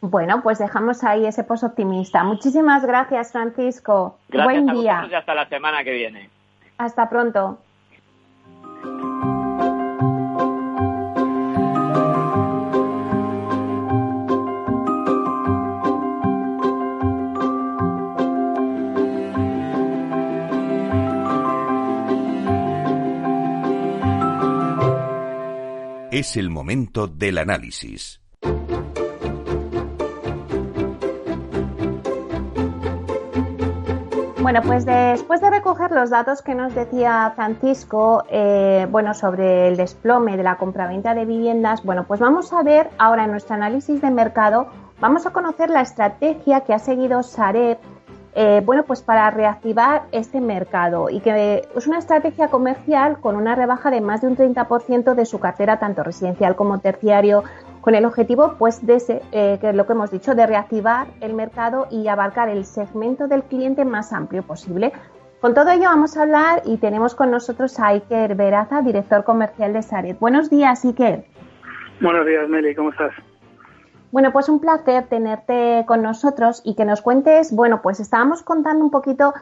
Bueno, 0.07 0.43
pues 0.43 0.59
dejamos 0.59 1.03
ahí 1.03 1.25
ese 1.25 1.45
post 1.45 1.65
optimista. 1.65 2.23
Muchísimas 2.25 2.85
gracias, 2.85 3.33
Francisco. 3.33 4.19
Buen 4.29 4.67
día. 4.67 5.09
y 5.11 5.15
hasta 5.15 5.35
la 5.35 5.49
semana 5.49 5.83
que 5.83 5.93
viene. 5.93 6.29
Hasta 6.77 7.09
pronto. 7.09 7.59
Es 26.15 26.37
el 26.37 26.49
momento 26.49 27.09
del 27.09 27.39
análisis. 27.39 28.21
Bueno, 34.41 34.63
pues 34.63 34.87
después 34.87 35.41
de 35.41 35.51
recoger 35.51 35.91
los 35.91 36.11
datos 36.11 36.41
que 36.41 36.55
nos 36.55 36.73
decía 36.73 37.33
Francisco, 37.35 38.23
eh, 38.31 38.87
bueno, 38.93 39.13
sobre 39.13 39.67
el 39.67 39.77
desplome 39.77 40.37
de 40.37 40.45
la 40.45 40.57
compraventa 40.57 41.15
de 41.15 41.25
viviendas, 41.25 41.83
bueno, 41.83 42.05
pues 42.07 42.21
vamos 42.21 42.53
a 42.53 42.63
ver 42.63 42.91
ahora 42.97 43.25
en 43.25 43.33
nuestro 43.33 43.57
análisis 43.57 44.01
de 44.01 44.11
mercado, 44.13 44.69
vamos 45.01 45.27
a 45.27 45.33
conocer 45.33 45.69
la 45.69 45.81
estrategia 45.81 46.61
que 46.61 46.75
ha 46.75 46.79
seguido 46.79 47.25
Sareb 47.25 47.79
eh, 48.37 48.63
bueno, 48.65 48.83
pues 48.85 49.01
para 49.01 49.31
reactivar 49.31 50.03
este 50.11 50.41
mercado 50.41 51.09
y 51.09 51.21
que 51.21 51.63
es 51.75 51.87
una 51.87 51.99
estrategia 51.99 52.49
comercial 52.49 53.19
con 53.21 53.37
una 53.37 53.55
rebaja 53.55 53.91
de 53.91 54.01
más 54.01 54.23
de 54.23 54.27
un 54.27 54.37
30% 54.37 55.15
de 55.15 55.25
su 55.25 55.39
cartera, 55.39 55.79
tanto 55.79 56.03
residencial 56.03 56.57
como 56.57 56.81
terciario, 56.81 57.45
con 57.81 57.95
el 57.95 58.05
objetivo, 58.07 58.55
pues, 58.59 58.85
de 58.85 58.97
ese, 58.97 59.23
eh, 59.31 59.59
que 59.61 59.69
es 59.69 59.75
lo 59.77 59.87
que 59.87 59.93
hemos 59.93 60.11
dicho, 60.11 60.35
de 60.35 60.47
reactivar 60.47 61.07
el 61.21 61.35
mercado 61.35 61.87
y 61.91 62.09
abarcar 62.09 62.49
el 62.49 62.65
segmento 62.65 63.29
del 63.29 63.45
cliente 63.45 63.85
más 63.85 64.13
amplio 64.13 64.43
posible. 64.43 64.93
Con 65.41 65.53
todo 65.53 65.71
ello 65.71 65.85
vamos 65.85 66.17
a 66.17 66.23
hablar 66.23 66.63
y 66.65 66.79
tenemos 66.79 67.15
con 67.15 67.31
nosotros 67.31 67.79
a 67.79 67.89
Iker 67.89 68.35
Veraza, 68.35 68.81
director 68.81 69.23
comercial 69.23 69.75
de 69.75 69.83
Saret. 69.83 70.19
Buenos 70.19 70.49
días, 70.49 70.85
Iker. 70.85 71.27
Buenos 72.01 72.27
días, 72.27 72.49
Meli, 72.49 72.75
¿cómo 72.75 72.91
estás? 72.91 73.13
Bueno, 74.15 74.31
pues 74.33 74.49
un 74.49 74.61
placer 74.61 75.09
tenerte 75.09 75.83
con 75.89 76.01
nosotros 76.01 76.63
y 76.65 76.77
que 76.77 76.85
nos 76.85 77.03
cuentes, 77.03 77.53
bueno, 77.53 77.83
pues 77.83 77.99
estábamos 77.99 78.45
contando 78.45 78.85
un 78.85 78.93
poquito 78.93 79.35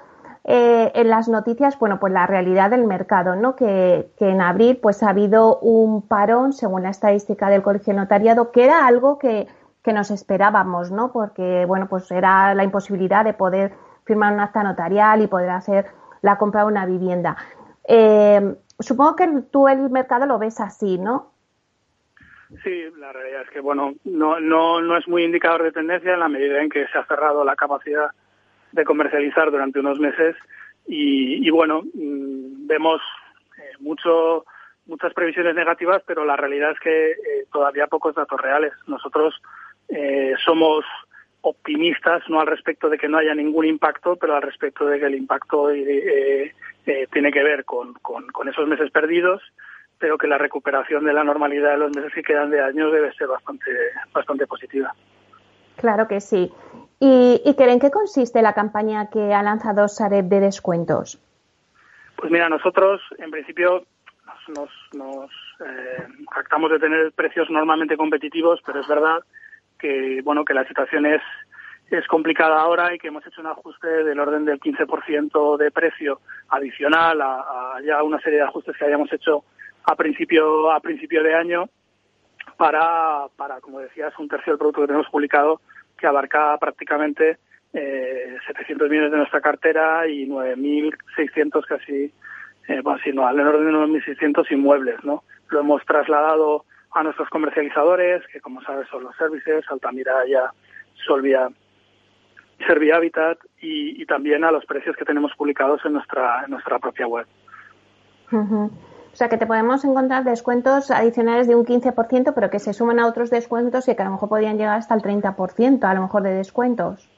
eh, 0.45 0.91
en 0.95 1.11
las 1.11 1.29
noticias, 1.29 1.79
bueno, 1.79 2.01
pues 2.01 2.11
la 2.11 2.27
realidad 2.27 2.71
del 2.71 2.87
mercado, 2.87 3.37
¿no? 3.37 3.55
Que, 3.55 4.11
en 4.19 4.41
abril 4.41 4.79
pues 4.79 5.03
ha 5.03 5.11
habido 5.11 5.59
un 5.59 6.01
parón, 6.01 6.55
según 6.55 6.85
la 6.85 6.89
estadística 6.89 7.51
del 7.51 7.63
Colegio 7.63 7.93
Notariado, 7.93 8.51
que 8.51 8.65
era 8.65 8.87
algo 8.87 9.19
que, 9.19 9.47
nos 9.85 10.11
esperábamos, 10.11 10.91
¿no? 10.91 11.13
Porque, 11.13 11.67
bueno, 11.67 11.87
pues 11.87 12.11
era 12.11 12.55
la 12.55 12.65
imposibilidad 12.65 13.27
de 13.27 13.35
poder 13.35 13.75
firmar 14.05 14.33
un 14.33 14.41
acta 14.41 14.63
notarial 14.63 15.21
y 15.21 15.27
poder 15.27 15.51
hacer 15.51 15.89
la 16.23 16.39
compra 16.39 16.63
de 16.63 16.69
una 16.69 16.87
vivienda. 16.87 17.37
Eh, 17.85 18.57
supongo 18.79 19.17
que 19.17 19.29
tú 19.51 19.69
el 19.69 19.91
mercado 19.91 20.25
lo 20.25 20.39
ves 20.39 20.61
así, 20.61 20.97
¿no? 20.97 21.32
Sí, 22.63 22.85
la 22.99 23.13
realidad 23.13 23.43
es 23.43 23.51
que 23.51 23.61
bueno, 23.61 23.95
no, 24.05 24.39
no, 24.39 24.81
no 24.81 24.97
es 24.97 25.09
muy 25.09 25.25
indicador 25.25 25.63
de 25.63 25.73
tendencia 25.73 26.13
en 26.13 26.21
la 26.21 26.29
medida 26.29 26.63
en 26.63 26.69
que 26.69 26.87
se 26.89 26.99
ha 26.99 27.07
cerrado 27.07 27.45
la 27.45 27.57
capacidad 27.57 28.11
de 28.73 28.85
comercializar 28.85 29.51
durante 29.51 29.81
unos 29.81 29.99
meses 29.99 30.37
y, 30.87 31.49
bueno, 31.51 31.83
mm, 31.83 32.67
vemos 32.67 33.01
eh, 33.59 33.73
mucho, 33.81 34.45
muchas 34.87 35.15
previsiones 35.15 35.55
negativas, 35.55 36.03
pero 36.07 36.25
la 36.25 36.37
realidad 36.37 36.73
es 36.73 36.81
que 36.81 37.11
eh, 37.13 37.47
todavía 37.53 37.87
pocos 37.87 38.15
datos 38.15 38.41
reales. 38.41 38.73
Nosotros 38.87 39.41
eh, 39.89 40.35
somos 40.45 40.85
optimistas, 41.43 42.23
no 42.29 42.41
al 42.41 42.47
respecto 42.47 42.89
de 42.89 42.99
que 42.99 43.09
no 43.09 43.19
haya 43.19 43.35
ningún 43.35 43.67
impacto, 43.67 44.17
pero 44.17 44.37
al 44.37 44.43
respecto 44.43 44.87
de 44.87 44.99
que 44.99 45.07
el 45.07 45.15
impacto 45.15 45.71
tiene 45.71 47.33
que 47.33 47.43
ver 47.43 47.65
con, 47.65 47.95
con, 47.95 48.27
con 48.29 48.49
esos 48.49 48.69
meses 48.69 48.91
perdidos 48.91 49.43
pero 50.03 50.19
que 50.19 50.27
la 50.27 50.37
recuperación 50.37 51.05
de 51.05 51.13
la 51.13 51.23
normalidad 51.23 51.71
de 51.71 51.77
los 51.77 51.95
meses 51.95 52.13
que 52.13 52.25
quedan 52.25 52.51
de 52.51 52.61
años 52.61 52.91
debe 52.91 53.13
ser 53.15 53.29
bastante, 53.29 53.71
bastante 54.13 54.49
positiva. 54.49 54.93
Claro 55.77 56.09
que 56.09 56.21
sí. 56.21 56.51
¿Y, 56.99 57.41
y 57.45 57.55
en 57.57 57.79
qué 57.79 57.93
consiste 57.93 58.43
la 58.43 58.53
campaña 58.53 59.11
que 59.11 59.33
ha 59.33 59.45
lanzado 59.45 59.87
Sareb 59.87 60.25
de 60.25 60.41
descuentos? 60.41 61.21
Pues 62.17 62.33
mira, 62.33 62.49
nosotros 62.49 63.01
en 63.19 63.31
principio 63.31 63.85
nos, 64.49 64.71
nos, 64.93 65.31
eh, 65.65 66.09
jactamos 66.33 66.73
de 66.73 66.81
tener 66.81 67.13
precios 67.13 67.49
normalmente 67.49 67.97
competitivos, 67.97 68.61
pero 68.67 68.81
es 68.81 68.89
verdad 68.89 69.21
que 69.79 70.21
bueno 70.25 70.45
que 70.45 70.55
la 70.55 70.67
situación 70.67 71.07
es 71.07 71.23
es 71.91 72.07
complicada 72.07 72.59
ahora 72.59 72.95
y 72.95 72.99
que 72.99 73.09
hemos 73.09 73.27
hecho 73.27 73.41
un 73.41 73.49
ajuste 73.49 73.87
del 73.87 74.19
orden 74.19 74.47
del 74.47 74.59
15% 74.59 75.59
de 75.59 75.71
precio 75.71 76.21
adicional 76.49 77.21
a, 77.21 77.35
a, 77.41 77.81
ya 77.85 78.03
una 78.03 78.19
serie 78.21 78.39
de 78.39 78.45
ajustes 78.45 78.75
que 78.77 78.85
habíamos 78.85 79.13
hecho 79.13 79.45
a 79.85 79.97
principio, 79.97 80.71
a 80.71 80.81
principio 80.81 81.23
de 81.23 81.35
año 81.35 81.69
para, 82.57 83.27
para, 83.37 83.61
como 83.61 83.81
decías, 83.81 84.13
un 84.19 84.29
tercio 84.29 84.53
del 84.53 84.59
producto 84.59 84.83
que 84.83 84.87
tenemos 84.89 85.09
publicado 85.09 85.61
que 85.99 86.07
abarca 86.07 86.57
prácticamente 86.59 87.39
eh, 87.73 88.37
700 88.47 88.89
millones 88.89 89.13
de 89.13 89.19
nuestra 89.19 89.41
cartera 89.41 90.07
y 90.07 90.27
9.600 90.27 91.65
casi, 91.67 92.13
eh, 92.69 92.81
bueno, 92.83 93.01
sí, 93.03 93.13
no, 93.13 93.27
al 93.27 93.41
orden 93.41 93.67
de 93.67 93.73
9.600 93.73 94.51
inmuebles, 94.53 95.03
¿no? 95.05 95.25
Lo 95.49 95.61
hemos 95.61 95.85
trasladado 95.85 96.65
a 96.93 97.03
nuestros 97.03 97.29
comercializadores, 97.31 98.27
que 98.29 98.41
como 98.41 98.63
sabes 98.63 98.89
son 98.89 99.05
los 99.05 99.17
services, 99.17 99.65
Altamira, 99.71 100.27
ya 100.29 100.53
Solvia, 101.07 101.49
Servia 102.67 102.97
Habitat 102.97 103.39
y, 103.61 104.01
y, 104.01 104.07
también 104.07 104.45
a 104.45 104.53
los 104.53 104.65
precios 104.67 104.95
que 104.97 105.05
tenemos 105.05 105.33
publicados 105.35 105.81
en 105.85 105.95
nuestra, 105.95 106.45
en 106.45 106.51
nuestra 106.51 106.79
propia 106.79 107.07
web. 107.07 107.27
O 109.13 109.17
sea, 109.17 109.29
que 109.29 109.37
te 109.37 109.47
podemos 109.47 109.85
encontrar 109.85 110.25
descuentos 110.25 110.91
adicionales 110.91 111.47
de 111.47 111.55
un 111.55 111.67
15%, 111.67 112.33
pero 112.35 112.51
que 112.51 112.59
se 112.59 112.73
suman 112.73 112.99
a 112.99 113.07
otros 113.07 113.31
descuentos 113.31 113.87
y 113.89 113.95
que 113.95 114.03
a 114.03 114.07
lo 114.07 114.13
mejor 114.13 114.31
podrían 114.31 114.57
llegar 114.57 114.79
hasta 114.79 114.95
el 114.95 115.03
30%, 115.03 115.85
a 115.85 115.95
lo 115.95 116.03
mejor 116.03 116.23
de 116.23 116.35
descuentos. 116.35 117.09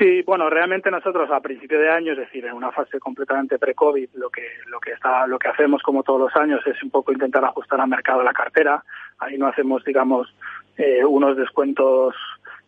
Sí, 0.00 0.22
bueno, 0.22 0.48
realmente 0.48 0.90
nosotros 0.90 1.30
a 1.30 1.40
principio 1.40 1.78
de 1.78 1.90
año, 1.90 2.12
es 2.12 2.18
decir, 2.18 2.46
en 2.46 2.54
una 2.54 2.72
fase 2.72 2.98
completamente 2.98 3.58
pre-COVID, 3.58 4.08
lo 4.14 4.30
que 4.30 4.46
lo 4.68 4.80
que 4.80 4.92
está 4.92 5.26
lo 5.26 5.38
que 5.38 5.48
hacemos 5.48 5.82
como 5.82 6.02
todos 6.02 6.20
los 6.20 6.36
años 6.36 6.66
es 6.66 6.82
un 6.82 6.88
poco 6.88 7.12
intentar 7.12 7.44
ajustar 7.44 7.82
al 7.82 7.88
mercado 7.88 8.22
la 8.22 8.32
cartera. 8.32 8.82
Ahí 9.18 9.36
no 9.36 9.46
hacemos, 9.48 9.84
digamos, 9.84 10.34
eh, 10.78 11.04
unos 11.04 11.36
descuentos 11.36 12.14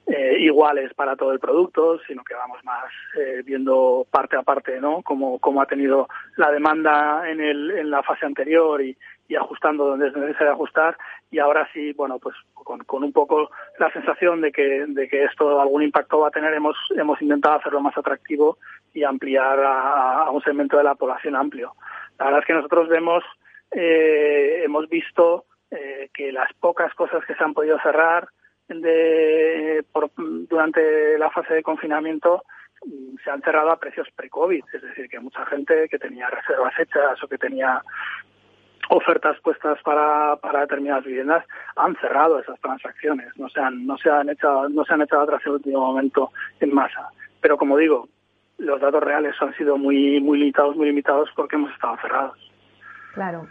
eh, 0.07 0.37
iguales 0.41 0.93
para 0.95 1.17
todo 1.17 1.33
el 1.33 1.39
producto, 1.39 1.99
sino 2.07 2.25
que 2.25 2.35
vamos 2.35 2.59
más 2.65 2.85
eh, 3.19 3.43
viendo 3.45 4.07
parte 4.11 4.37
a 4.37 4.43
parte, 4.43 4.81
¿no? 4.81 5.03
Cómo, 5.03 5.39
cómo 5.39 5.63
ha 5.63 5.67
tenido 5.67 6.09
la 6.37 6.51
demanda 6.51 7.31
en, 7.31 7.41
el, 7.41 7.71
en 7.71 7.91
la 7.91 8.03
fase 8.03 8.27
anterior 8.27 8.83
y, 8.83 8.97
y 9.29 9.37
ajustando 9.37 9.87
donde 9.87 10.09
es 10.09 10.17
necesario 10.17 10.53
ajustar 10.53 10.97
y 11.31 11.39
ahora 11.39 11.69
sí, 11.73 11.93
bueno, 11.93 12.19
pues 12.19 12.35
con, 12.53 12.81
con, 12.81 13.05
un 13.05 13.13
poco 13.13 13.51
la 13.79 13.91
sensación 13.93 14.41
de 14.41 14.53
que, 14.53 14.85
de 14.87 15.09
que 15.09 15.25
esto 15.25 15.61
algún 15.61 15.83
impacto 15.83 16.21
va 16.21 16.29
a 16.29 16.33
tener, 16.33 16.53
hemos, 16.53 16.77
hemos 16.97 17.21
intentado 17.23 17.57
hacerlo 17.57 17.81
más 17.81 17.97
atractivo 17.97 18.59
y 18.93 19.05
ampliar 19.05 19.59
a, 19.61 20.25
a 20.25 20.31
un 20.31 20.43
segmento 20.43 20.77
de 20.77 20.85
la 20.85 20.95
población 20.95 21.37
amplio. 21.37 21.75
La 22.19 22.27
verdad 22.27 22.41
es 22.41 22.47
que 22.47 22.53
nosotros 22.53 22.89
vemos, 22.89 23.25
eh, 23.71 24.63
hemos 24.65 24.89
visto 24.89 25.47
eh, 25.71 26.11
que 26.13 26.33
las 26.33 26.53
pocas 26.55 26.93
cosas 26.95 27.25
que 27.25 27.35
se 27.35 27.43
han 27.43 27.55
podido 27.55 27.79
cerrar 27.81 28.29
de, 28.81 29.85
por, 29.93 30.11
durante 30.17 31.19
la 31.19 31.31
fase 31.31 31.55
de 31.55 31.62
confinamiento 31.62 32.45
mm, 32.85 33.17
se 33.23 33.31
han 33.31 33.43
cerrado 33.43 33.71
a 33.71 33.81
precios 33.81 34.09
pre-COVID, 34.14 34.64
es 34.73 34.83
decir, 34.83 35.09
que 35.09 35.21
mucha 35.21 35.45
gente 35.47 35.88
que 35.88 35.99
tenía 35.99 36.29
reservas 36.29 36.73
hechas 36.79 37.23
o 37.23 37.29
que 37.29 37.38
tenía 37.38 37.83
ofertas 38.88 39.38
puestas 39.41 39.81
para, 39.83 40.37
para 40.37 40.61
determinadas 40.61 41.05
viviendas 41.05 41.45
han 41.76 41.97
cerrado 41.97 42.38
esas 42.38 42.61
transacciones, 42.61 43.29
no 43.37 43.49
se 43.49 43.61
han, 43.61 43.87
no 43.87 43.97
se 43.97 44.11
han 44.11 44.29
echado, 44.29 44.69
no 44.69 44.85
se 44.85 44.95
han 44.95 45.02
echado 45.02 45.23
atrás 45.23 45.41
en 45.45 45.50
el 45.50 45.57
último 45.57 45.81
momento 45.81 46.31
en 46.61 46.75
masa. 46.75 47.09
Pero 47.41 47.57
como 47.57 47.76
digo, 47.76 48.09
los 48.59 48.81
datos 48.81 49.02
reales 49.02 49.35
han 49.41 49.55
sido 49.55 49.76
muy, 49.76 50.21
muy 50.21 50.38
limitados, 50.38 50.76
muy 50.76 50.87
limitados 50.87 51.31
porque 51.35 51.57
hemos 51.57 51.73
estado 51.73 51.97
cerrados. 52.02 52.52
Claro. 53.14 53.49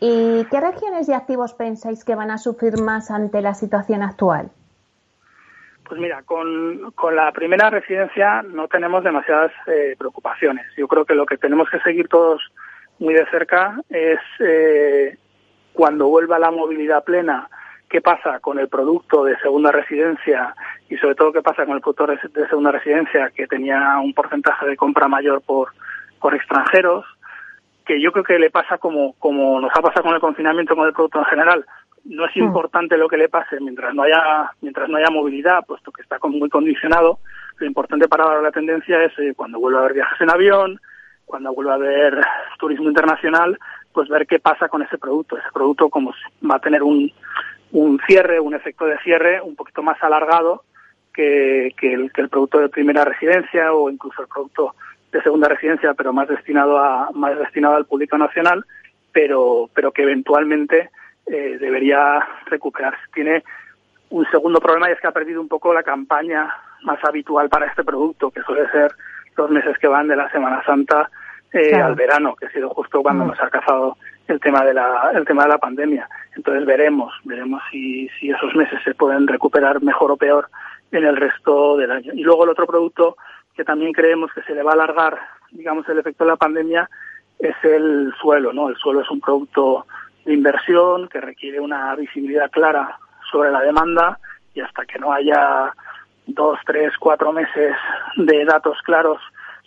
¿Y 0.00 0.44
qué 0.50 0.60
regiones 0.60 1.08
y 1.08 1.12
activos 1.12 1.54
pensáis 1.54 2.04
que 2.04 2.14
van 2.14 2.30
a 2.30 2.38
sufrir 2.38 2.78
más 2.78 3.10
ante 3.10 3.40
la 3.40 3.54
situación 3.54 4.02
actual? 4.02 4.50
Pues 5.88 6.00
mira, 6.00 6.22
con, 6.22 6.92
con 6.92 7.14
la 7.14 7.30
primera 7.32 7.70
residencia 7.70 8.42
no 8.42 8.68
tenemos 8.68 9.04
demasiadas 9.04 9.52
eh, 9.66 9.94
preocupaciones. 9.98 10.66
Yo 10.76 10.88
creo 10.88 11.04
que 11.04 11.14
lo 11.14 11.26
que 11.26 11.36
tenemos 11.36 11.68
que 11.68 11.78
seguir 11.80 12.08
todos 12.08 12.42
muy 12.98 13.14
de 13.14 13.26
cerca 13.26 13.80
es 13.90 14.18
eh, 14.40 15.18
cuando 15.72 16.08
vuelva 16.08 16.38
la 16.38 16.50
movilidad 16.50 17.04
plena, 17.04 17.48
qué 17.90 18.00
pasa 18.00 18.40
con 18.40 18.58
el 18.58 18.68
producto 18.68 19.24
de 19.24 19.38
segunda 19.38 19.72
residencia 19.72 20.54
y 20.88 20.96
sobre 20.96 21.14
todo 21.14 21.32
qué 21.32 21.42
pasa 21.42 21.66
con 21.66 21.76
el 21.76 21.80
producto 21.80 22.06
de 22.06 22.48
segunda 22.48 22.72
residencia 22.72 23.30
que 23.30 23.46
tenía 23.46 23.98
un 24.02 24.14
porcentaje 24.14 24.66
de 24.66 24.76
compra 24.76 25.06
mayor 25.06 25.42
por, 25.42 25.68
por 26.18 26.34
extranjeros, 26.34 27.04
que 27.84 28.00
yo 28.00 28.12
creo 28.12 28.24
que 28.24 28.38
le 28.38 28.50
pasa 28.50 28.78
como, 28.78 29.14
como 29.18 29.60
nos 29.60 29.70
ha 29.74 29.82
pasado 29.82 30.04
con 30.04 30.14
el 30.14 30.20
confinamiento 30.20 30.74
con 30.74 30.86
el 30.86 30.92
producto 30.92 31.18
en 31.18 31.24
general. 31.26 31.66
No 32.04 32.26
es 32.26 32.36
mm. 32.36 32.40
importante 32.40 32.96
lo 32.96 33.08
que 33.08 33.16
le 33.16 33.28
pase 33.28 33.60
mientras 33.60 33.94
no 33.94 34.02
haya, 34.02 34.50
mientras 34.60 34.88
no 34.88 34.96
haya 34.96 35.10
movilidad, 35.10 35.64
puesto 35.66 35.92
que 35.92 36.02
está 36.02 36.18
muy 36.22 36.48
condicionado. 36.48 37.18
Lo 37.58 37.66
importante 37.66 38.08
para 38.08 38.40
la 38.40 38.50
tendencia 38.50 39.02
es 39.02 39.12
eh, 39.18 39.34
cuando 39.36 39.60
vuelva 39.60 39.80
a 39.80 39.82
haber 39.82 39.94
viajes 39.94 40.20
en 40.20 40.30
avión, 40.30 40.80
cuando 41.24 41.54
vuelva 41.54 41.72
a 41.72 41.76
haber 41.76 42.20
turismo 42.58 42.88
internacional, 42.88 43.58
pues 43.92 44.08
ver 44.08 44.26
qué 44.26 44.38
pasa 44.38 44.68
con 44.68 44.82
ese 44.82 44.98
producto. 44.98 45.36
Ese 45.36 45.48
producto 45.52 45.88
como 45.88 46.12
va 46.48 46.56
a 46.56 46.60
tener 46.60 46.82
un, 46.82 47.12
un 47.72 48.00
cierre, 48.06 48.40
un 48.40 48.54
efecto 48.54 48.86
de 48.86 48.98
cierre 48.98 49.40
un 49.40 49.56
poquito 49.56 49.82
más 49.82 50.02
alargado 50.02 50.64
que, 51.12 51.74
que, 51.78 51.92
el, 51.92 52.12
que 52.12 52.22
el 52.22 52.28
producto 52.28 52.58
de 52.58 52.68
primera 52.68 53.04
residencia 53.04 53.72
o 53.72 53.88
incluso 53.88 54.22
el 54.22 54.28
producto 54.28 54.74
de 55.14 55.22
segunda 55.22 55.48
residencia, 55.48 55.94
pero 55.94 56.12
más 56.12 56.26
destinado 56.28 56.76
a 56.76 57.10
más 57.14 57.38
destinado 57.38 57.76
al 57.76 57.86
público 57.86 58.18
nacional, 58.18 58.64
pero 59.12 59.70
pero 59.72 59.92
que 59.92 60.02
eventualmente 60.02 60.90
eh, 61.26 61.56
debería 61.60 62.26
recuperarse. 62.46 63.00
Tiene 63.14 63.44
un 64.10 64.26
segundo 64.26 64.58
problema 64.60 64.88
y 64.88 64.92
es 64.92 65.00
que 65.00 65.06
ha 65.06 65.12
perdido 65.12 65.40
un 65.40 65.48
poco 65.48 65.72
la 65.72 65.84
campaña 65.84 66.52
más 66.82 66.98
habitual 67.04 67.48
para 67.48 67.66
este 67.66 67.84
producto, 67.84 68.32
que 68.32 68.42
suele 68.42 68.68
ser 68.70 68.92
los 69.36 69.50
meses 69.50 69.78
que 69.78 69.86
van 69.86 70.08
de 70.08 70.16
la 70.16 70.28
Semana 70.32 70.64
Santa 70.64 71.08
eh, 71.52 71.76
al 71.76 71.94
verano, 71.94 72.34
que 72.34 72.46
ha 72.46 72.50
sido 72.50 72.68
justo 72.70 73.00
cuando 73.00 73.24
mm. 73.24 73.28
nos 73.28 73.40
ha 73.40 73.48
cazado 73.50 73.96
el 74.26 74.40
tema 74.40 74.64
de 74.64 74.74
la 74.74 75.12
el 75.14 75.24
tema 75.24 75.44
de 75.44 75.50
la 75.50 75.58
pandemia. 75.58 76.08
Entonces 76.34 76.66
veremos, 76.66 77.14
veremos 77.22 77.62
si, 77.70 78.08
si 78.18 78.30
esos 78.30 78.52
meses 78.56 78.80
se 78.82 78.94
pueden 78.94 79.28
recuperar 79.28 79.80
mejor 79.80 80.10
o 80.10 80.16
peor 80.16 80.48
en 80.90 81.04
el 81.04 81.16
resto 81.16 81.76
del 81.76 81.92
año. 81.92 82.12
Y 82.14 82.24
luego 82.24 82.42
el 82.42 82.50
otro 82.50 82.66
producto 82.66 83.16
que 83.54 83.64
también 83.64 83.92
creemos 83.92 84.32
que 84.32 84.42
se 84.42 84.54
le 84.54 84.62
va 84.62 84.72
a 84.72 84.74
alargar, 84.74 85.18
digamos, 85.50 85.88
el 85.88 85.98
efecto 85.98 86.24
de 86.24 86.30
la 86.30 86.36
pandemia 86.36 86.88
es 87.38 87.54
el 87.62 88.12
suelo, 88.20 88.52
¿no? 88.52 88.68
El 88.68 88.76
suelo 88.76 89.00
es 89.00 89.10
un 89.10 89.20
producto 89.20 89.86
de 90.24 90.32
inversión 90.32 91.08
que 91.08 91.20
requiere 91.20 91.60
una 91.60 91.94
visibilidad 91.94 92.50
clara 92.50 92.98
sobre 93.30 93.50
la 93.50 93.60
demanda 93.60 94.18
y 94.54 94.60
hasta 94.60 94.84
que 94.86 94.98
no 94.98 95.12
haya 95.12 95.72
dos, 96.26 96.58
tres, 96.64 96.92
cuatro 96.98 97.32
meses 97.32 97.74
de 98.16 98.44
datos 98.44 98.78
claros 98.84 99.20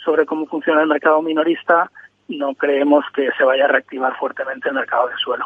sobre 0.03 0.25
cómo 0.25 0.47
funciona 0.47 0.81
el 0.81 0.87
mercado 0.87 1.21
minorista, 1.21 1.91
no 2.29 2.53
creemos 2.55 3.05
que 3.13 3.29
se 3.37 3.43
vaya 3.43 3.65
a 3.65 3.69
reactivar 3.69 4.17
fuertemente 4.17 4.69
el 4.69 4.75
mercado 4.75 5.07
de 5.07 5.17
suelo. 5.17 5.45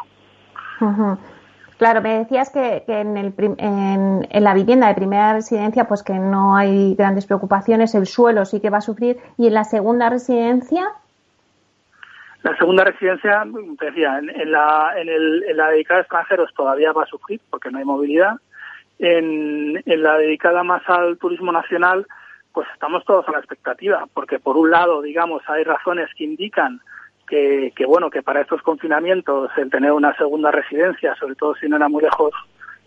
Claro, 1.82 2.00
me 2.00 2.18
decías 2.18 2.48
que, 2.50 2.84
en, 2.86 3.16
el, 3.16 3.34
en, 3.58 4.28
en, 4.30 4.44
la 4.44 4.54
vivienda 4.54 4.86
de 4.86 4.94
primera 4.94 5.32
residencia, 5.32 5.88
pues 5.88 6.04
que 6.04 6.12
no 6.12 6.54
hay 6.54 6.94
grandes 6.94 7.26
preocupaciones, 7.26 7.96
el 7.96 8.06
suelo 8.06 8.44
sí 8.44 8.60
que 8.60 8.70
va 8.70 8.78
a 8.78 8.82
sufrir. 8.82 9.16
¿Y 9.36 9.48
en 9.48 9.54
la 9.54 9.64
segunda 9.64 10.08
residencia? 10.08 10.84
La 12.44 12.56
segunda 12.56 12.84
residencia, 12.84 13.44
te 13.80 13.86
decía, 13.86 14.16
en, 14.18 14.52
la, 14.52 14.92
en, 14.96 15.08
el, 15.08 15.42
en 15.42 15.56
la 15.56 15.70
dedicada 15.70 15.98
a 15.98 16.02
extranjeros 16.02 16.54
todavía 16.54 16.92
va 16.92 17.02
a 17.02 17.06
sufrir 17.06 17.40
porque 17.50 17.72
no 17.72 17.78
hay 17.78 17.84
movilidad 17.84 18.36
en, 19.00 19.82
la 19.84 20.18
dedicada 20.18 20.62
más 20.62 20.88
al 20.88 21.18
turismo 21.18 21.50
nacional, 21.50 22.06
pues 22.52 22.68
estamos 22.74 23.04
todos 23.04 23.26
a 23.26 23.32
la 23.32 23.38
expectativa, 23.38 24.06
porque 24.14 24.38
por 24.38 24.56
un 24.56 24.70
lado, 24.70 25.02
digamos, 25.02 25.42
hay 25.48 25.64
razones 25.64 26.08
que 26.16 26.22
indican 26.22 26.80
que, 27.32 27.72
que, 27.74 27.86
bueno, 27.86 28.10
que 28.10 28.22
para 28.22 28.42
estos 28.42 28.60
confinamientos 28.60 29.50
el 29.56 29.70
tener 29.70 29.92
una 29.92 30.14
segunda 30.16 30.50
residencia, 30.50 31.14
sobre 31.14 31.34
todo 31.34 31.54
si 31.54 31.66
no 31.66 31.76
era 31.76 31.88
muy 31.88 32.02
lejos 32.02 32.30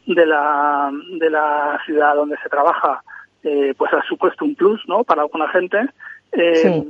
de 0.06 0.24
la, 0.24 0.92
de 1.20 1.32
la 1.32 1.80
ciudad 1.84 2.14
donde 2.14 2.38
se 2.44 2.50
trabaja, 2.50 3.02
eh, 3.42 3.74
pues 3.76 3.92
ha 3.92 4.04
supuesto 4.04 4.46
un 4.46 4.54
plus, 4.54 4.80
¿no? 4.88 5.04
Para 5.04 5.24
alguna 5.24 5.50
gente. 5.50 5.90
Eh, 6.32 6.84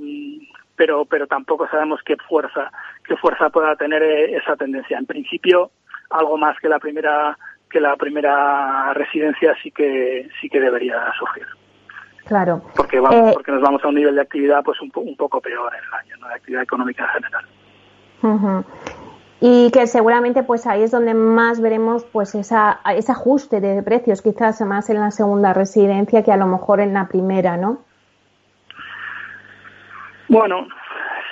Pero, 0.75 1.05
pero 1.05 1.25
tampoco 1.25 1.65
sabemos 1.69 2.01
qué 2.03 2.17
fuerza, 2.17 2.69
qué 3.07 3.15
fuerza 3.15 3.49
pueda 3.49 3.77
tener 3.77 4.03
esa 4.03 4.57
tendencia. 4.57 4.97
En 4.97 5.05
principio, 5.05 5.71
algo 6.09 6.37
más 6.37 6.59
que 6.59 6.67
la 6.67 6.79
primera 6.79 7.37
que 7.71 7.79
la 7.79 7.95
primera 7.95 8.91
residencia 8.93 9.55
sí 9.63 9.71
que 9.71 10.27
sí 10.41 10.49
que 10.49 10.59
debería 10.59 10.97
surgir. 11.17 11.47
Claro. 12.25 12.61
Porque 12.75 12.99
vamos, 12.99 13.29
eh, 13.29 13.33
porque 13.33 13.51
nos 13.51 13.61
vamos 13.61 13.83
a 13.83 13.87
un 13.87 13.95
nivel 13.95 14.15
de 14.15 14.21
actividad 14.21 14.63
pues 14.63 14.81
un, 14.81 14.91
un 14.95 15.15
poco 15.15 15.41
peor 15.41 15.71
en 15.73 15.83
el 15.83 15.93
año, 15.93 16.17
¿no? 16.19 16.27
de 16.27 16.33
actividad 16.33 16.63
económica 16.63 17.03
en 17.03 17.23
general. 17.23 17.45
Y 19.41 19.69
que 19.71 19.85
seguramente 19.85 20.41
pues 20.41 20.65
ahí 20.65 20.81
es 20.81 20.91
donde 20.91 21.13
más 21.13 21.61
veremos 21.61 22.03
pues 22.05 22.33
esa, 22.33 22.79
ese 22.95 23.11
ajuste 23.11 23.61
de 23.61 23.83
precios, 23.83 24.23
quizás 24.23 24.59
más 24.61 24.89
en 24.89 24.99
la 24.99 25.11
segunda 25.11 25.53
residencia 25.53 26.23
que 26.23 26.31
a 26.31 26.37
lo 26.37 26.47
mejor 26.47 26.79
en 26.79 26.93
la 26.93 27.07
primera, 27.07 27.57
¿no? 27.57 27.83
Bueno, 30.27 30.67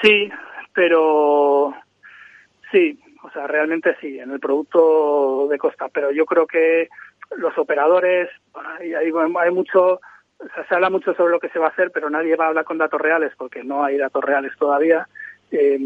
sí, 0.03 0.29
pero 0.73 1.73
sí, 2.71 2.99
o 3.23 3.29
sea, 3.31 3.47
realmente 3.47 3.95
sí, 3.99 4.19
en 4.19 4.31
el 4.31 4.39
producto 4.39 5.47
de 5.49 5.57
costa, 5.57 5.89
pero 5.89 6.11
yo 6.11 6.25
creo 6.25 6.45
que 6.45 6.89
los 7.35 7.57
operadores, 7.57 8.29
hay, 8.79 8.93
hay, 8.93 9.11
hay 9.39 9.51
mucho, 9.51 9.99
o 10.43 10.53
sea, 10.53 10.67
se 10.67 10.75
habla 10.75 10.89
mucho 10.89 11.13
sobre 11.13 11.31
lo 11.31 11.39
que 11.39 11.49
se 11.49 11.59
va 11.59 11.67
a 11.67 11.69
hacer, 11.69 11.91
pero 11.91 12.09
nadie 12.09 12.35
va 12.35 12.45
a 12.45 12.47
hablar 12.49 12.65
con 12.65 12.77
datos 12.77 12.99
reales 12.99 13.31
porque 13.37 13.63
no 13.63 13.83
hay 13.83 13.97
datos 13.97 14.23
reales 14.23 14.51
todavía. 14.57 15.07
Eh, 15.51 15.77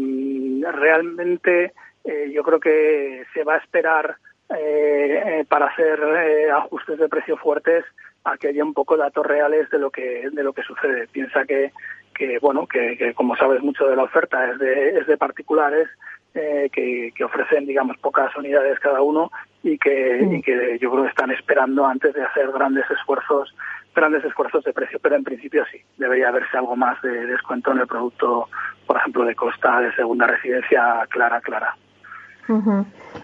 realmente 0.72 1.72
eh, 2.04 2.30
yo 2.32 2.42
creo 2.42 2.58
que 2.58 3.24
se 3.34 3.44
va 3.44 3.54
a 3.54 3.58
esperar 3.58 4.16
eh, 4.56 5.44
para 5.48 5.66
hacer 5.66 6.00
eh, 6.00 6.50
ajustes 6.50 6.98
de 6.98 7.08
precio 7.08 7.36
fuertes 7.36 7.84
a 8.24 8.36
que 8.36 8.48
haya 8.48 8.64
un 8.64 8.74
poco 8.74 8.96
datos 8.96 9.24
reales 9.26 9.68
de 9.70 9.78
lo 9.78 9.90
que 9.90 10.28
de 10.30 10.42
lo 10.42 10.52
que 10.52 10.62
sucede. 10.62 11.06
Piensa 11.08 11.44
que 11.44 11.72
que 12.14 12.38
bueno 12.38 12.66
que, 12.66 12.96
que 12.96 13.14
como 13.14 13.36
sabes 13.36 13.62
mucho 13.62 13.86
de 13.86 13.96
la 13.96 14.04
oferta 14.04 14.50
es 14.50 14.58
de 14.58 14.98
es 14.98 15.06
de 15.06 15.16
particulares 15.18 15.88
eh, 16.34 16.68
que, 16.72 17.10
que, 17.16 17.24
ofrecen, 17.24 17.66
digamos, 17.66 17.96
pocas 17.98 18.34
unidades 18.36 18.78
cada 18.80 19.00
uno 19.00 19.32
y 19.62 19.78
que, 19.78 20.20
y 20.30 20.42
que 20.42 20.78
yo 20.78 20.90
creo 20.90 21.04
que 21.04 21.08
están 21.08 21.30
esperando 21.30 21.86
antes 21.86 22.14
de 22.14 22.22
hacer 22.22 22.52
grandes 22.52 22.84
esfuerzos 22.90 23.54
grandes 23.98 24.24
esfuerzos 24.24 24.64
de 24.64 24.72
precio, 24.72 24.98
pero 25.02 25.16
en 25.16 25.24
principio 25.24 25.64
sí, 25.70 25.80
debería 25.96 26.28
haberse 26.28 26.56
algo 26.56 26.76
más 26.76 27.00
de 27.02 27.26
descuento 27.26 27.72
en 27.72 27.78
el 27.80 27.86
producto, 27.86 28.48
por 28.86 28.96
ejemplo, 28.96 29.24
de 29.24 29.34
costa 29.34 29.80
de 29.80 29.92
segunda 29.94 30.26
residencia 30.26 31.06
clara, 31.10 31.40
clara. 31.40 31.76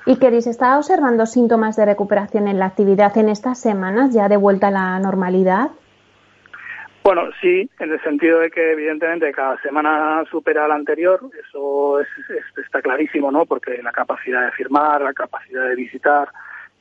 ¿Y 0.05 0.19
queréis 0.19 0.47
está 0.47 0.77
observando 0.77 1.25
síntomas 1.25 1.77
de 1.77 1.87
recuperación 1.87 2.47
en 2.47 2.59
la 2.59 2.67
actividad 2.67 3.17
en 3.17 3.31
estas 3.31 3.59
semanas 3.59 4.13
ya 4.13 4.29
de 4.29 4.37
vuelta 4.37 4.69
a 4.69 4.71
la 4.71 4.99
normalidad? 4.99 5.71
Bueno, 7.05 7.29
sí, 7.41 7.69
en 7.79 7.93
el 7.93 8.03
sentido 8.03 8.41
de 8.41 8.51
que 8.51 8.73
evidentemente 8.73 9.31
cada 9.33 9.61
semana 9.61 10.25
supera 10.31 10.67
la 10.67 10.75
anterior, 10.75 11.21
eso 11.47 12.01
está 12.01 12.81
clarísimo, 12.83 13.31
¿no? 13.31 13.45
Porque 13.45 13.83
la 13.83 13.93
capacidad 13.93 14.45
de 14.45 14.53
firmar, 14.53 15.03
la 15.03 15.13
capacidad 15.13 15.69
de 15.69 15.75
visitar 15.75 16.29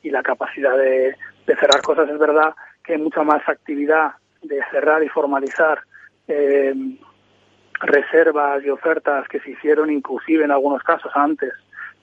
y 0.02 0.10
la 0.10 0.22
capacidad 0.22 0.76
de, 0.76 1.14
cerrar 1.46 1.82
cosas 1.82 2.08
es 2.08 2.18
verdad 2.18 2.54
que 2.84 2.94
hay 2.94 2.98
mucha 3.00 3.22
más 3.22 3.46
actividad 3.48 4.12
de 4.42 4.60
cerrar 4.70 5.02
y 5.02 5.08
formalizar 5.08 5.80
eh, 6.28 6.74
reservas 7.80 8.62
y 8.64 8.70
ofertas 8.70 9.26
que 9.28 9.40
se 9.40 9.50
hicieron 9.50 9.90
inclusive 9.90 10.44
en 10.44 10.50
algunos 10.50 10.82
casos 10.82 11.10
antes 11.14 11.52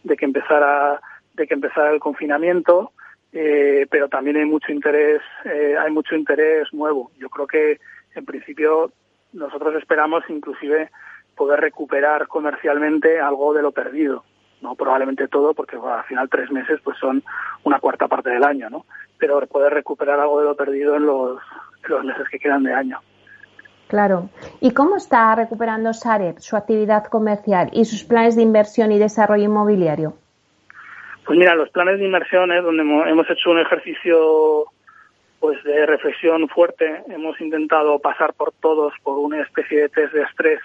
de 0.03 0.17
que 0.17 0.25
empezara 0.25 0.99
de 1.33 1.47
que 1.47 1.53
empezara 1.53 1.91
el 1.91 1.99
confinamiento 1.99 2.91
eh, 3.31 3.87
pero 3.89 4.09
también 4.09 4.37
hay 4.37 4.45
mucho 4.45 4.71
interés 4.71 5.21
eh, 5.45 5.75
hay 5.79 5.91
mucho 5.91 6.15
interés 6.15 6.67
nuevo 6.73 7.11
yo 7.17 7.29
creo 7.29 7.47
que 7.47 7.79
en 8.15 8.25
principio 8.25 8.91
nosotros 9.33 9.75
esperamos 9.75 10.23
inclusive 10.29 10.89
poder 11.35 11.59
recuperar 11.59 12.27
comercialmente 12.27 13.19
algo 13.19 13.53
de 13.53 13.61
lo 13.61 13.71
perdido. 13.71 14.23
No 14.61 14.75
probablemente 14.75 15.27
todo, 15.27 15.53
porque 15.53 15.75
al 15.75 16.03
final 16.05 16.29
tres 16.29 16.51
meses 16.51 16.79
pues 16.83 16.97
son 16.99 17.23
una 17.63 17.79
cuarta 17.79 18.07
parte 18.07 18.29
del 18.29 18.43
año, 18.43 18.69
¿no? 18.69 18.85
Pero 19.17 19.45
poder 19.47 19.73
recuperar 19.73 20.19
algo 20.19 20.39
de 20.39 20.45
lo 20.45 20.55
perdido 20.55 20.95
en 20.95 21.05
los, 21.05 21.39
los 21.83 22.03
meses 22.03 22.27
que 22.29 22.39
quedan 22.39 22.63
de 22.63 22.73
año. 22.73 22.99
Claro. 23.87 24.29
¿Y 24.61 24.71
cómo 24.71 24.95
está 24.95 25.35
recuperando 25.35 25.91
Sareb 25.93 26.39
su 26.39 26.55
actividad 26.55 27.05
comercial 27.05 27.69
y 27.73 27.83
sus 27.83 28.05
planes 28.05 28.37
de 28.37 28.41
inversión 28.41 28.91
y 28.91 28.99
desarrollo 28.99 29.43
inmobiliario? 29.43 30.13
Pues 31.25 31.37
mira, 31.37 31.55
los 31.55 31.69
planes 31.71 31.99
de 31.99 32.05
inversión 32.05 32.51
es 32.51 32.63
donde 32.63 32.83
hemos 32.83 33.29
hecho 33.29 33.51
un 33.51 33.59
ejercicio 33.59 34.65
pues 35.41 35.61
de 35.63 35.85
reflexión 35.85 36.47
fuerte. 36.47 37.03
Hemos 37.09 37.39
intentado 37.41 37.99
pasar 37.99 38.33
por 38.33 38.53
todos 38.61 38.93
por 39.03 39.17
una 39.17 39.41
especie 39.41 39.81
de 39.81 39.89
test 39.89 40.13
de 40.13 40.21
estrés 40.21 40.61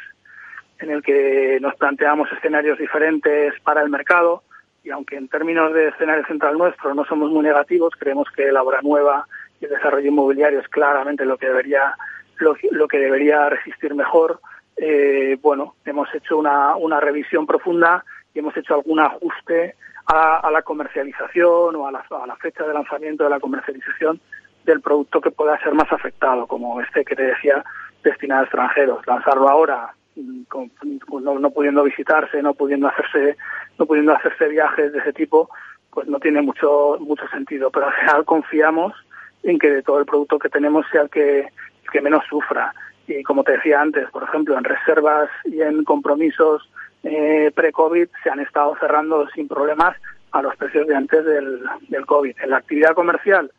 en 0.81 0.91
el 0.91 1.03
que 1.03 1.59
nos 1.61 1.75
planteamos 1.77 2.31
escenarios 2.33 2.79
diferentes 2.79 3.55
para 3.63 3.83
el 3.83 3.91
mercado 3.91 4.43
y 4.87 4.91
aunque 4.91 5.17
en 5.17 5.29
términos 5.29 5.73
de 5.75 5.89
escenario 5.89 6.25
central 6.27 6.57
nuestro 6.57 6.95
no 6.95 7.05
somos 7.05 7.31
muy 7.31 7.43
negativos, 7.43 7.95
creemos 7.99 8.29
que 8.35 8.53
la 8.53 8.63
obra 8.63 8.81
nueva 8.83 9.27
y 9.61 9.65
el 9.65 9.71
desarrollo 9.73 10.07
inmobiliario 10.07 10.61
es 10.61 10.69
claramente 10.69 11.25
lo 11.25 11.37
que 11.37 11.47
debería 11.47 11.97
lo, 12.39 12.87
que 12.87 12.99
debería 12.99 13.49
resistir 13.49 13.95
mejor. 13.95 14.41
Eh, 14.77 15.39
bueno, 15.43 15.75
hemos 15.85 16.15
hecho 16.15 16.39
una, 16.39 16.77
una 16.77 17.01
revisión 17.01 17.47
profunda 17.47 18.05
y 18.33 18.39
hemos 18.39 18.57
hecho 18.57 18.75
algún 18.75 19.01
ajuste 19.01 19.75
a, 20.07 20.49
la 20.53 20.63
comercialización 20.63 21.75
o 21.75 21.87
a 21.89 21.91
la, 21.91 22.05
a 22.09 22.27
la 22.27 22.37
fecha 22.37 22.65
de 22.65 22.75
lanzamiento 22.75 23.25
de 23.25 23.31
la 23.31 23.41
comercialización 23.41 24.21
del 24.65 24.81
producto 24.81 25.21
que 25.21 25.31
pueda 25.31 25.59
ser 25.59 25.75
más 25.75 25.91
afectado, 25.91 26.47
como 26.47 26.81
este 26.81 27.05
que 27.05 27.17
te 27.17 27.23
decía, 27.23 27.65
destinado 28.05 28.43
a 28.43 28.45
extranjeros. 28.45 29.07
Lanzarlo 29.07 29.49
ahora, 29.49 29.95
mm, 30.17 31.41
no, 31.41 31.51
pudiendo 31.51 31.83
visitarse, 31.85 32.43
no 32.43 32.55
pudiendo 32.55 32.89
hacerse, 32.89 33.37
no 33.79 33.87
pudiendo 33.87 34.15
hacerse 34.15 34.49
viajes 34.49 34.93
de 34.93 34.99
ese 34.99 35.13
tipo, 35.13 35.49
pues 35.91 36.09
no 36.09 36.19
tiene 36.19 36.43
mucho, 36.43 36.97
mucho 37.01 37.27
sentido. 37.29 37.71
Pero 37.71 37.87
al 37.87 37.95
final 37.95 38.25
confiamos 38.25 38.95
en 39.43 39.59
que 39.59 39.71
de 39.71 39.83
todo 39.83 39.99
el 40.01 40.07
producto 40.07 40.39
que 40.39 40.49
tenemos 40.49 40.87
sea 40.91 41.03
el 41.03 41.11
que, 41.11 41.49
que 41.93 42.01
menos 42.01 42.25
sufra. 42.29 42.75
Y 43.07 43.23
como 43.23 43.45
te 43.45 43.53
decía 43.53 43.81
antes, 43.81 44.11
por 44.11 44.25
ejemplo, 44.25 44.59
en 44.59 44.65
reservas 44.65 45.31
y 45.45 45.61
en 45.61 45.85
compromisos 45.85 46.69
eh, 47.05 47.53
pre-COVID 47.55 48.09
se 48.23 48.31
han 48.31 48.41
estado 48.41 48.77
cerrando 48.81 49.29
sin 49.29 49.47
problemas 49.47 49.97
a 50.33 50.43
los 50.43 50.57
precios 50.57 50.87
de 50.87 50.97
antes 50.97 51.25
del, 51.25 51.63
del 51.89 52.05
COVID. 52.05 52.35
En 52.43 52.51
la 52.51 52.59
actividad 52.59 52.95
comercial, 52.95 53.51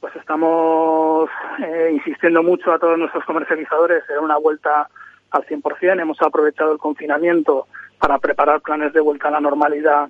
pues 0.00 0.14
estamos 0.16 1.28
eh, 1.64 1.90
insistiendo 1.92 2.42
mucho 2.42 2.72
a 2.72 2.78
todos 2.78 2.98
nuestros 2.98 3.24
comercializadores 3.24 4.02
en 4.10 4.24
una 4.24 4.38
vuelta 4.38 4.88
al 5.30 5.46
100%. 5.46 6.00
Hemos 6.00 6.20
aprovechado 6.22 6.72
el 6.72 6.78
confinamiento 6.78 7.66
para 7.98 8.18
preparar 8.18 8.60
planes 8.60 8.92
de 8.92 9.00
vuelta 9.00 9.28
a 9.28 9.32
la 9.32 9.40
normalidad 9.40 10.08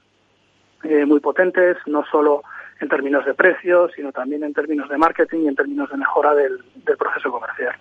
eh, 0.84 1.04
muy 1.04 1.20
potentes, 1.20 1.76
no 1.86 2.04
solo 2.10 2.42
en 2.80 2.88
términos 2.88 3.24
de 3.26 3.34
precios, 3.34 3.92
sino 3.94 4.12
también 4.12 4.42
en 4.44 4.54
términos 4.54 4.88
de 4.88 4.96
marketing 4.96 5.40
y 5.40 5.48
en 5.48 5.56
términos 5.56 5.90
de 5.90 5.98
mejora 5.98 6.34
del 6.34 6.62
proceso 6.98 7.30
comercial. 7.30 7.74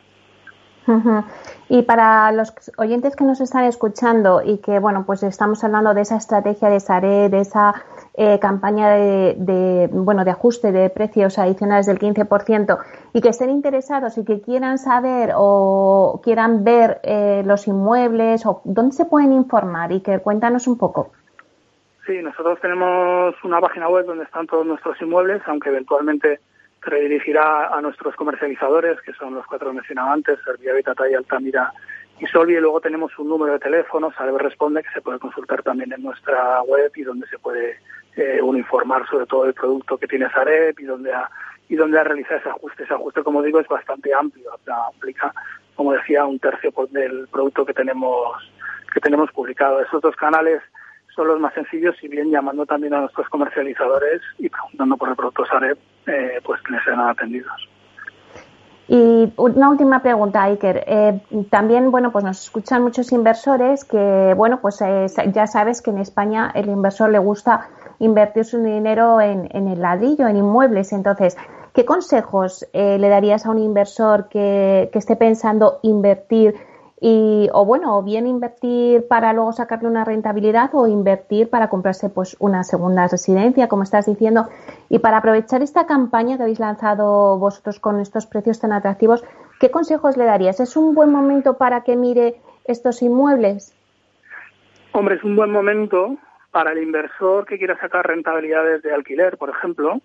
Y 1.69 1.83
para 1.83 2.31
los 2.31 2.53
oyentes 2.77 3.15
que 3.15 3.23
nos 3.23 3.41
están 3.41 3.65
escuchando 3.65 4.41
y 4.43 4.57
que, 4.57 4.79
bueno, 4.79 5.03
pues 5.05 5.21
estamos 5.21 5.63
hablando 5.63 5.93
de 5.93 6.01
esa 6.01 6.17
estrategia 6.17 6.69
de 6.69 6.79
SARE, 6.79 7.29
de 7.29 7.39
esa 7.39 7.85
eh, 8.15 8.39
campaña 8.39 8.89
de, 8.89 9.87
bueno, 9.91 10.25
de 10.25 10.31
ajuste 10.31 10.71
de 10.71 10.89
precios 10.89 11.37
adicionales 11.37 11.85
del 11.85 11.99
15% 11.99 12.77
y 13.13 13.21
que 13.21 13.29
estén 13.29 13.51
interesados 13.51 14.17
y 14.17 14.25
que 14.25 14.41
quieran 14.41 14.79
saber 14.79 15.31
o 15.35 16.19
quieran 16.23 16.63
ver 16.63 16.99
eh, 17.03 17.43
los 17.45 17.67
inmuebles 17.67 18.45
o 18.45 18.61
dónde 18.63 18.95
se 18.95 19.05
pueden 19.05 19.31
informar 19.31 19.91
y 19.91 20.01
que 20.01 20.19
cuéntanos 20.19 20.67
un 20.67 20.77
poco. 20.77 21.11
Sí, 22.07 22.19
nosotros 22.23 22.59
tenemos 22.59 23.35
una 23.43 23.61
página 23.61 23.87
web 23.87 24.07
donde 24.07 24.23
están 24.23 24.47
todos 24.47 24.65
nuestros 24.65 24.99
inmuebles, 24.99 25.43
aunque 25.45 25.69
eventualmente 25.69 26.39
redirigirá 26.81 27.67
a 27.67 27.81
nuestros 27.81 28.15
comercializadores, 28.15 29.01
que 29.01 29.13
son 29.13 29.35
los 29.35 29.45
cuatro 29.45 29.73
mencionados 29.73 30.13
antes, 30.13 30.39
Servia, 30.43 30.73
Vitata 30.73 31.09
y 31.09 31.13
Altamira 31.13 31.71
y 32.19 32.25
Solvi. 32.27 32.55
Y 32.55 32.59
luego 32.59 32.81
tenemos 32.81 33.17
un 33.19 33.29
número 33.29 33.53
de 33.53 33.59
teléfono, 33.59 34.11
Salve 34.11 34.39
Responde, 34.39 34.83
que 34.83 34.91
se 34.91 35.01
puede 35.01 35.19
consultar 35.19 35.63
también 35.63 35.93
en 35.93 36.03
nuestra 36.03 36.61
web 36.63 36.91
y 36.95 37.03
donde 37.03 37.27
se 37.27 37.39
puede 37.39 37.79
eh, 38.15 38.41
uno 38.41 38.57
informar 38.57 39.07
sobre 39.07 39.25
todo 39.25 39.45
el 39.45 39.53
producto 39.53 39.97
que 39.97 40.07
tiene 40.07 40.29
Sareb 40.29 40.79
y 40.79 40.83
donde 40.83 41.13
ha, 41.13 41.29
y 41.69 41.75
donde 41.75 41.99
ha 41.99 42.03
realizado 42.03 42.39
ese 42.39 42.49
ajuste. 42.49 42.83
Ese 42.83 42.93
ajuste, 42.93 43.23
como 43.23 43.41
digo, 43.41 43.59
es 43.59 43.67
bastante 43.67 44.13
amplio, 44.13 44.51
aplica, 44.89 45.33
como 45.75 45.93
decía, 45.93 46.25
un 46.25 46.39
tercio 46.39 46.71
del 46.91 47.27
producto 47.31 47.65
que 47.65 47.73
tenemos 47.73 48.37
que 48.93 48.99
tenemos 48.99 49.31
publicado. 49.31 49.81
Esos 49.81 50.01
dos 50.01 50.15
canales 50.15 50.61
son 51.19 51.27
los 51.27 51.39
más 51.41 51.53
sencillos, 51.53 51.97
si 51.99 52.07
bien 52.07 52.31
llamando 52.31 52.65
también 52.65 52.93
a 52.93 53.01
nuestros 53.01 53.27
comercializadores 53.27 54.21
y 54.37 54.47
preguntando 54.47 54.95
por 54.95 55.09
el 55.09 55.17
producto 55.17 55.45
Sareb, 55.45 55.77
eh, 56.07 56.39
pues 56.45 56.61
les 56.69 56.81
sean 56.85 57.01
atendidos. 57.01 57.67
Y 58.87 59.33
una 59.35 59.69
última 59.69 60.01
pregunta, 60.01 60.43
Iker. 60.43 60.85
Eh, 60.87 61.19
también, 61.49 61.91
bueno, 61.91 62.13
pues 62.13 62.23
nos 62.23 62.41
escuchan 62.41 62.83
muchos 62.83 63.11
inversores 63.11 63.83
que, 63.83 64.33
bueno, 64.37 64.61
pues 64.61 64.81
eh, 64.81 65.07
ya 65.33 65.45
sabes 65.45 65.81
que 65.81 65.89
en 65.89 65.97
España 65.97 66.53
el 66.55 66.69
inversor 66.69 67.09
le 67.09 67.19
gusta 67.19 67.67
invertir 67.99 68.45
su 68.45 68.63
dinero 68.63 69.19
en, 69.19 69.49
el 69.53 69.81
ladrillo, 69.81 70.25
en 70.25 70.37
inmuebles. 70.37 70.93
Entonces, 70.93 71.35
¿qué 71.73 71.83
consejos 71.83 72.65
le 72.73 73.09
darías 73.09 73.45
a 73.45 73.51
un 73.51 73.59
inversor 73.59 74.29
que, 74.29 74.89
que 74.93 74.99
esté 74.99 75.17
pensando 75.17 75.79
invertir 75.83 76.55
y 77.01 77.49
o 77.53 77.65
bueno 77.65 77.97
o 77.97 78.03
bien 78.03 78.27
invertir 78.27 79.07
para 79.07 79.31
luego 79.33 79.53
sacarle 79.53 79.87
una 79.87 80.03
rentabilidad 80.03 80.69
o 80.73 80.87
invertir 80.87 81.49
para 81.49 81.69
comprarse 81.69 82.09
pues 82.09 82.35
una 82.39 82.63
segunda 82.63 83.07
residencia 83.07 83.67
como 83.67 83.83
estás 83.83 84.05
diciendo. 84.05 84.49
Y 84.89 84.99
para 84.99 85.17
aprovechar 85.17 85.61
esta 85.61 85.85
campaña 85.85 86.37
que 86.37 86.43
habéis 86.43 86.59
lanzado 86.59 87.37
vosotros 87.37 87.79
con 87.79 87.99
estos 87.99 88.25
precios 88.25 88.59
tan 88.59 88.73
atractivos 88.73 89.23
qué 89.59 89.71
consejos 89.71 90.17
le 90.17 90.25
darías 90.25 90.59
es 90.59 90.77
un 90.77 90.95
buen 90.95 91.11
momento 91.11 91.57
para 91.57 91.83
que 91.83 91.95
mire 91.95 92.35
estos 92.65 93.01
inmuebles 93.01 93.75
hombre 94.93 95.15
es 95.15 95.23
un 95.23 95.35
buen 95.35 95.51
momento 95.51 96.17
para 96.51 96.71
el 96.71 96.81
inversor 96.81 97.45
que 97.45 97.57
quiera 97.57 97.79
sacar 97.79 98.07
rentabilidades 98.07 98.81
de 98.81 98.93
alquiler 98.93 99.37
por 99.37 99.49
ejemplo. 99.49 100.01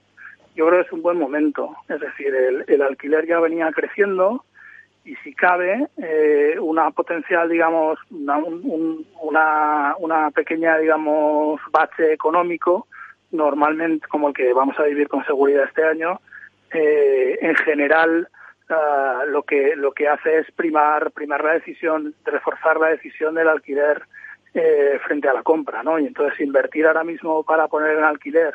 Yo 0.54 0.66
creo 0.68 0.80
que 0.80 0.86
es 0.86 0.92
un 0.92 1.02
buen 1.02 1.18
momento. 1.18 1.74
Es 1.88 2.00
decir 2.00 2.32
el, 2.32 2.64
el 2.68 2.82
alquiler 2.82 3.26
ya 3.26 3.40
venía 3.40 3.70
creciendo 3.72 4.44
y 5.04 5.14
si 5.16 5.34
cabe 5.34 5.86
eh, 5.98 6.56
una 6.58 6.90
potencial 6.90 7.48
digamos 7.48 7.98
una, 8.10 8.38
una, 8.38 9.94
una 9.98 10.30
pequeña 10.30 10.78
digamos 10.78 11.60
bache 11.70 12.12
económico 12.12 12.86
normalmente 13.30 14.06
como 14.08 14.28
el 14.28 14.34
que 14.34 14.52
vamos 14.52 14.78
a 14.78 14.84
vivir 14.84 15.08
con 15.08 15.24
seguridad 15.26 15.64
este 15.64 15.84
año 15.84 16.20
eh, 16.72 17.38
en 17.40 17.54
general 17.56 18.28
uh, 18.70 19.28
lo 19.28 19.42
que 19.42 19.76
lo 19.76 19.92
que 19.92 20.08
hace 20.08 20.38
es 20.38 20.50
primar 20.52 21.10
primar 21.12 21.44
la 21.44 21.52
decisión 21.52 22.14
reforzar 22.24 22.80
la 22.80 22.88
decisión 22.88 23.34
del 23.34 23.48
alquiler 23.48 24.02
eh, 24.54 24.98
frente 25.06 25.28
a 25.28 25.34
la 25.34 25.42
compra 25.42 25.82
no 25.82 25.98
y 25.98 26.06
entonces 26.06 26.40
invertir 26.40 26.86
ahora 26.86 27.04
mismo 27.04 27.42
para 27.42 27.68
poner 27.68 27.98
en 27.98 28.04
alquiler 28.04 28.54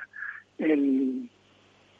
en, 0.57 1.29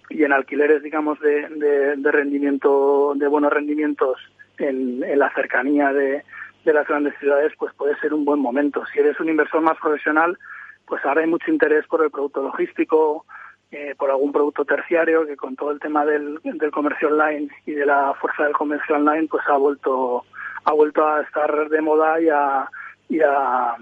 y 0.09 0.23
en 0.23 0.33
alquileres 0.33 0.81
digamos 0.81 1.19
de, 1.19 1.95
de 1.97 2.11
rendimiento 2.11 3.13
de 3.15 3.27
buenos 3.27 3.53
rendimientos 3.53 4.17
en, 4.59 4.99
la 5.17 5.33
cercanía 5.33 5.91
de, 5.93 6.23
las 6.65 6.87
grandes 6.87 7.17
ciudades, 7.19 7.51
pues 7.57 7.73
puede 7.73 7.97
ser 7.99 8.13
un 8.13 8.25
buen 8.25 8.39
momento. 8.39 8.83
Si 8.93 8.99
eres 8.99 9.19
un 9.19 9.29
inversor 9.29 9.61
más 9.61 9.77
profesional, 9.79 10.37
pues 10.85 11.03
ahora 11.03 11.21
hay 11.21 11.27
mucho 11.27 11.49
interés 11.51 11.87
por 11.87 12.03
el 12.03 12.11
producto 12.11 12.43
logístico, 12.43 13.25
eh, 13.71 13.95
por 13.97 14.11
algún 14.11 14.31
producto 14.31 14.65
terciario 14.65 15.25
que 15.25 15.35
con 15.35 15.55
todo 15.55 15.71
el 15.71 15.79
tema 15.79 16.05
del, 16.05 16.39
del 16.43 16.71
comercio 16.71 17.07
online 17.07 17.49
y 17.65 17.71
de 17.71 17.85
la 17.87 18.13
fuerza 18.21 18.43
del 18.43 18.53
comercio 18.53 18.95
online, 18.95 19.27
pues 19.27 19.43
ha 19.47 19.57
vuelto 19.57 20.25
ha 20.65 20.73
vuelto 20.73 21.07
a 21.07 21.21
estar 21.21 21.69
de 21.69 21.81
moda 21.81 22.19
y 22.21 22.29
a, 22.29 22.69
y 23.07 23.21
a, 23.21 23.75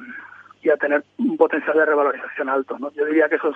y 0.62 0.70
a 0.70 0.78
tener 0.78 1.04
un 1.18 1.38
potencial 1.38 1.78
de 1.78 1.86
revalorización 1.86 2.50
alto. 2.50 2.78
¿no? 2.80 2.92
Yo 2.94 3.06
diría 3.06 3.30
que 3.30 3.36
esos, 3.36 3.56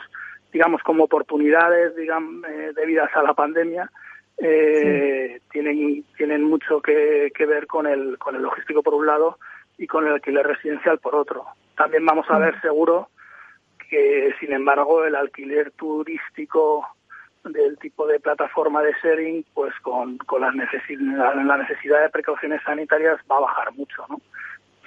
digamos, 0.51 0.81
como 0.83 1.05
oportunidades 1.05 1.95
digamos, 1.95 2.43
eh, 2.49 2.71
debidas 2.75 3.09
a 3.15 3.23
la 3.23 3.33
pandemia, 3.33 3.89
eh, 4.37 5.39
tienen, 5.51 6.03
tienen 6.17 6.43
mucho 6.43 6.81
que, 6.81 7.31
ver 7.39 7.67
con 7.67 7.87
el, 7.87 8.17
con 8.17 8.35
el 8.35 8.41
logístico 8.41 8.81
por 8.81 8.93
un 8.93 9.05
lado 9.05 9.37
y 9.77 9.87
con 9.87 10.05
el 10.05 10.13
alquiler 10.13 10.45
residencial 10.45 10.99
por 10.99 11.15
otro. 11.15 11.45
También 11.75 12.05
vamos 12.05 12.25
a 12.29 12.37
ver 12.37 12.59
seguro 12.61 13.09
que, 13.89 14.33
sin 14.39 14.53
embargo, 14.53 15.05
el 15.05 15.15
alquiler 15.15 15.71
turístico 15.71 16.87
del 17.43 17.77
tipo 17.79 18.05
de 18.07 18.19
plataforma 18.19 18.81
de 18.83 18.93
sharing, 19.03 19.45
pues 19.53 19.73
con, 19.81 20.17
con 20.19 20.41
las 20.41 20.53
la 20.55 21.57
necesidad 21.57 22.01
de 22.01 22.09
precauciones 22.09 22.61
sanitarias 22.63 23.19
va 23.29 23.37
a 23.37 23.41
bajar 23.41 23.73
mucho, 23.73 24.05
¿no? 24.09 24.21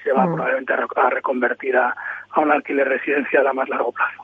Se 0.03 0.13
va 0.13 0.27
mm. 0.27 0.35
probablemente 0.35 0.73
a, 0.73 1.11
reconvertir 1.11 1.77
a, 1.77 1.95
a 2.31 2.41
un 2.41 2.53
alquiler 2.53 2.89
residencial 2.89 3.47
a 3.47 3.53
más 3.53 3.69
largo 3.69 3.93
plazo. 3.93 4.24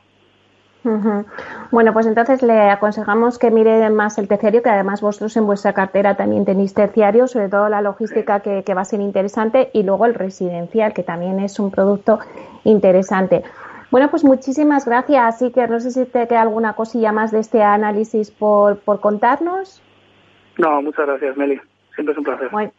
Bueno, 0.83 1.93
pues 1.93 2.07
entonces 2.07 2.41
le 2.41 2.69
aconsejamos 2.69 3.37
que 3.37 3.51
mire 3.51 3.87
más 3.91 4.17
el 4.17 4.27
terciario, 4.27 4.63
que 4.63 4.69
además 4.69 5.01
vosotros 5.01 5.35
en 5.37 5.45
vuestra 5.45 5.73
cartera 5.73 6.15
también 6.15 6.43
tenéis 6.43 6.73
terciario, 6.73 7.27
sobre 7.27 7.49
todo 7.49 7.69
la 7.69 7.81
logística 7.81 8.39
que, 8.39 8.73
va 8.73 8.81
a 8.81 8.85
ser 8.85 9.01
interesante, 9.01 9.69
y 9.73 9.83
luego 9.83 10.05
el 10.05 10.15
residencial, 10.15 10.93
que 10.93 11.03
también 11.03 11.39
es 11.39 11.59
un 11.59 11.69
producto 11.69 12.19
interesante. 12.63 13.43
Bueno, 13.91 14.09
pues 14.09 14.23
muchísimas 14.23 14.85
gracias, 14.85 15.43
que 15.53 15.67
No 15.67 15.79
sé 15.79 15.91
si 15.91 16.05
te 16.05 16.27
queda 16.27 16.41
alguna 16.41 16.73
cosilla 16.73 17.11
más 17.11 17.31
de 17.31 17.39
este 17.39 17.61
análisis 17.61 18.31
por, 18.31 18.79
por 18.79 19.01
contarnos. 19.01 19.83
No, 20.57 20.81
muchas 20.81 21.05
gracias, 21.05 21.37
Meli. 21.37 21.59
Siempre 21.93 22.13
es 22.13 22.17
un 22.17 22.23
placer. 22.23 22.49
Bueno, 22.51 22.71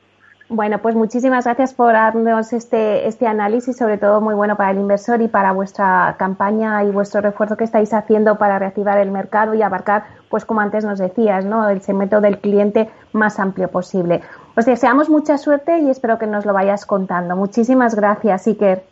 pues 0.82 0.94
muchísimas 0.94 1.44
gracias 1.44 1.72
por 1.72 1.92
darnos 1.92 2.52
este, 2.52 3.06
este 3.06 3.26
análisis, 3.26 3.76
sobre 3.76 3.98
todo 3.98 4.20
muy 4.20 4.34
bueno 4.34 4.56
para 4.56 4.70
el 4.70 4.78
inversor 4.78 5.22
y 5.22 5.28
para 5.28 5.52
vuestra 5.52 6.16
campaña 6.18 6.84
y 6.84 6.90
vuestro 6.90 7.20
refuerzo 7.20 7.56
que 7.56 7.64
estáis 7.64 7.92
haciendo 7.94 8.36
para 8.36 8.58
reactivar 8.58 8.98
el 8.98 9.10
mercado 9.10 9.54
y 9.54 9.62
abarcar, 9.62 10.04
pues 10.28 10.44
como 10.44 10.60
antes 10.60 10.84
nos 10.84 10.98
decías, 10.98 11.44
¿no? 11.44 11.68
el 11.68 11.80
segmento 11.80 12.20
del 12.20 12.38
cliente 12.38 12.90
más 13.12 13.38
amplio 13.38 13.68
posible. 13.68 14.20
Os 14.56 14.66
deseamos 14.66 15.08
mucha 15.08 15.38
suerte 15.38 15.78
y 15.78 15.90
espero 15.90 16.18
que 16.18 16.26
nos 16.26 16.44
lo 16.44 16.52
vayas 16.52 16.84
contando. 16.84 17.34
Muchísimas 17.36 17.94
gracias, 17.94 18.46
Iker. 18.46 18.82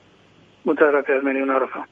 Muchas 0.65 0.91
gracias, 0.93 1.23
Meni. 1.23 1.43
Un 1.43 1.51
abrazo. 1.51 1.85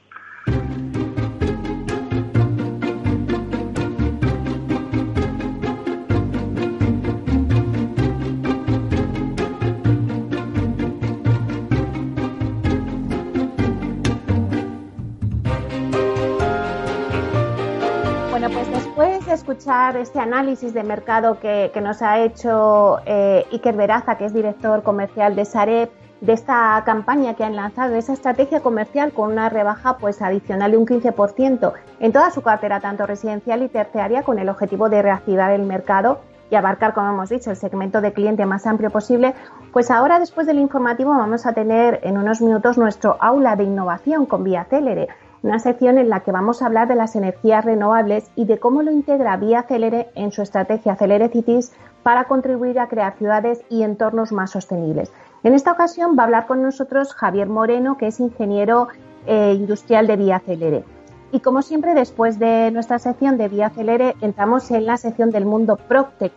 Escuchar 19.39 19.97
este 19.97 20.19
análisis 20.19 20.75
de 20.75 20.83
mercado 20.83 21.39
que, 21.41 21.71
nos 21.81 22.03
ha 22.03 22.19
hecho 22.19 22.99
eh, 23.07 23.47
Iker 23.53 23.77
Veraza, 23.77 24.19
que 24.19 24.25
es 24.25 24.35
director 24.35 24.83
comercial 24.83 25.37
de 25.37 25.45
Sareb, 25.45 25.91
de 26.21 26.33
esta 26.33 26.83
campaña 26.85 27.35
que 27.35 27.45
han 27.45 27.55
lanzado, 27.55 27.95
esa 27.95 28.13
estrategia 28.13 28.61
comercial 28.61 29.13
con 29.13 29.31
una 29.31 29.49
rebaja 29.49 29.99
pues 29.99 30.21
adicional 30.21 30.73
de 30.73 30.77
un 30.77 30.87
15% 30.87 31.73
en 32.01 32.13
toda 32.13 32.33
su 32.33 32.43
cartera, 32.43 32.81
tanto 32.81 33.07
residencial 33.07 33.63
y 33.63 33.69
terciaria, 33.69 34.25
con 34.25 34.41
el 34.41 34.49
objetivo 34.49 34.89
de 34.89 35.03
reactivar 35.03 35.53
el 35.53 35.63
mercado 35.63 36.21
y 36.51 36.57
abarcar, 36.57 36.93
como 36.93 37.11
hemos 37.11 37.29
dicho, 37.29 37.51
el 37.51 37.57
segmento 37.57 38.01
de 38.01 38.13
cliente 38.13 38.45
más 38.47 38.67
amplio 38.67 38.91
posible, 38.91 39.35
pues 39.73 39.93
ahora 39.93 40.19
después 40.19 40.47
del 40.49 40.59
informativo 40.59 41.11
vamos 41.11 41.47
a 41.47 41.53
tener 41.53 42.01
en 42.03 42.19
unos 42.19 42.41
minutos 42.41 42.77
nuestro 42.77 43.17
aula 43.21 43.55
de 43.55 43.65
innovación 43.65 44.27
con 44.27 44.43
Vía 44.43 44.65
Célere 44.65 45.09
una 45.43 45.59
sección 45.59 45.99
en 45.99 46.09
la 46.09 46.21
que 46.21 46.33
vamos 46.33 46.63
a 46.63 46.67
hablar 46.67 46.89
de 46.89 46.95
las 46.95 47.15
energías 47.15 47.65
renovables 47.65 48.31
y 48.35 48.45
de 48.45 48.59
cómo 48.59 48.83
lo 48.83 48.91
integra 48.91 49.37
Vía 49.37 49.63
Celere 49.63 50.09
en 50.15 50.33
su 50.33 50.43
estrategia 50.43 50.97
Celere 50.97 51.29
Cities 51.29 51.73
para 52.03 52.25
contribuir 52.25 52.81
a 52.81 52.89
crear 52.89 53.17
ciudades 53.17 53.63
y 53.69 53.83
entornos 53.83 54.33
más 54.33 54.51
sostenibles. 54.51 55.13
En 55.45 55.55
esta 55.55 55.73
ocasión 55.73 56.17
va 56.19 56.23
a 56.23 56.27
hablar 56.27 56.47
con 56.47 56.63
nosotros 56.63 57.15
Javier 57.15 57.49
Moreno, 57.49 57.97
que 57.97 58.09
es 58.09 58.19
ingeniero 58.19 58.89
eh, 59.27 59.55
industrial 59.57 60.07
de 60.07 60.17
Vía 60.17 60.41
Celere. 60.41 60.85
Y 61.31 61.41
como 61.41 61.63
siempre, 61.63 61.95
después 61.95 62.39
de 62.39 62.71
nuestra 62.71 62.99
sección 62.99 63.37
de 63.37 63.49
Vía 63.49 63.71
Celere, 63.71 64.17
entramos 64.21 64.71
en 64.71 64.87
la 64.87 64.97
sección 64.97 65.31
del 65.31 65.45
mundo 65.45 65.77
Proctec. 65.77 66.33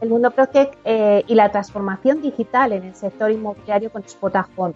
El 0.00 0.10
mundo 0.10 0.30
Proctec 0.30 0.78
eh, 0.84 1.24
y 1.26 1.34
la 1.34 1.50
transformación 1.50 2.22
digital 2.22 2.72
en 2.72 2.84
el 2.84 2.94
sector 2.94 3.30
inmobiliario 3.32 3.90
con 3.90 4.08
Spotahome. 4.08 4.74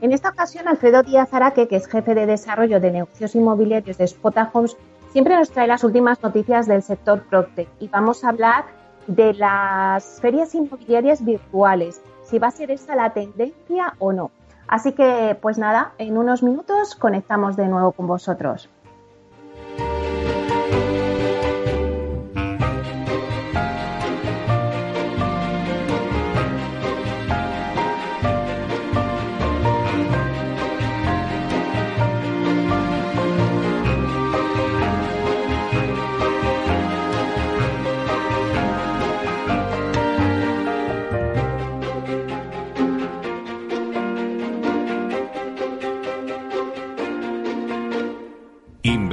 En 0.00 0.12
esta 0.12 0.30
ocasión, 0.30 0.68
Alfredo 0.68 1.02
Díaz 1.02 1.32
Araque, 1.32 1.68
que 1.68 1.76
es 1.76 1.86
jefe 1.86 2.14
de 2.14 2.26
desarrollo 2.26 2.80
de 2.80 2.90
negocios 2.90 3.34
inmobiliarios 3.34 3.96
de 3.96 4.06
Spota 4.06 4.50
Homes, 4.52 4.76
siempre 5.12 5.36
nos 5.36 5.50
trae 5.50 5.66
las 5.66 5.84
últimas 5.84 6.22
noticias 6.22 6.66
del 6.66 6.82
sector 6.82 7.22
Proctec 7.22 7.68
y 7.78 7.88
vamos 7.88 8.24
a 8.24 8.30
hablar 8.30 8.64
de 9.06 9.34
las 9.34 10.20
ferias 10.20 10.54
inmobiliarias 10.54 11.24
virtuales, 11.24 12.00
si 12.24 12.38
va 12.38 12.48
a 12.48 12.50
ser 12.50 12.70
esta 12.70 12.96
la 12.96 13.10
tendencia 13.10 13.94
o 13.98 14.12
no. 14.12 14.30
Así 14.66 14.92
que, 14.92 15.36
pues 15.40 15.58
nada, 15.58 15.92
en 15.98 16.16
unos 16.18 16.42
minutos 16.42 16.96
conectamos 16.96 17.56
de 17.56 17.68
nuevo 17.68 17.92
con 17.92 18.06
vosotros. 18.06 18.68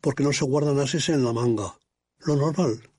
porque 0.00 0.22
no 0.22 0.32
se 0.32 0.44
guardan 0.44 0.78
ases 0.78 1.08
en 1.08 1.24
la 1.24 1.32
manga. 1.32 1.78
Lo 2.18 2.36
normal. 2.36 2.90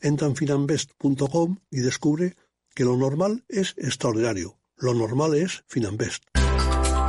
Entra 0.00 0.26
en 0.26 0.36
finambest.com 0.36 1.58
y 1.70 1.80
descubre 1.80 2.34
que 2.74 2.84
lo 2.84 2.96
normal 2.96 3.44
es 3.48 3.74
extraordinario. 3.76 4.58
Lo 4.76 4.94
normal 4.94 5.34
es 5.34 5.64
Finambest. 5.68 6.31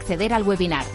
acceder 0.00 0.32
al 0.32 0.44
webinar. 0.44 0.86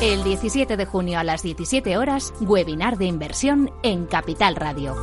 El 0.00 0.22
17 0.22 0.76
de 0.76 0.86
junio 0.86 1.18
a 1.18 1.24
las 1.24 1.42
17 1.42 1.96
horas, 1.96 2.32
webinar 2.40 2.96
de 2.98 3.06
inversión 3.06 3.72
en 3.82 4.06
Capital 4.06 4.54
Radio. 4.54 4.94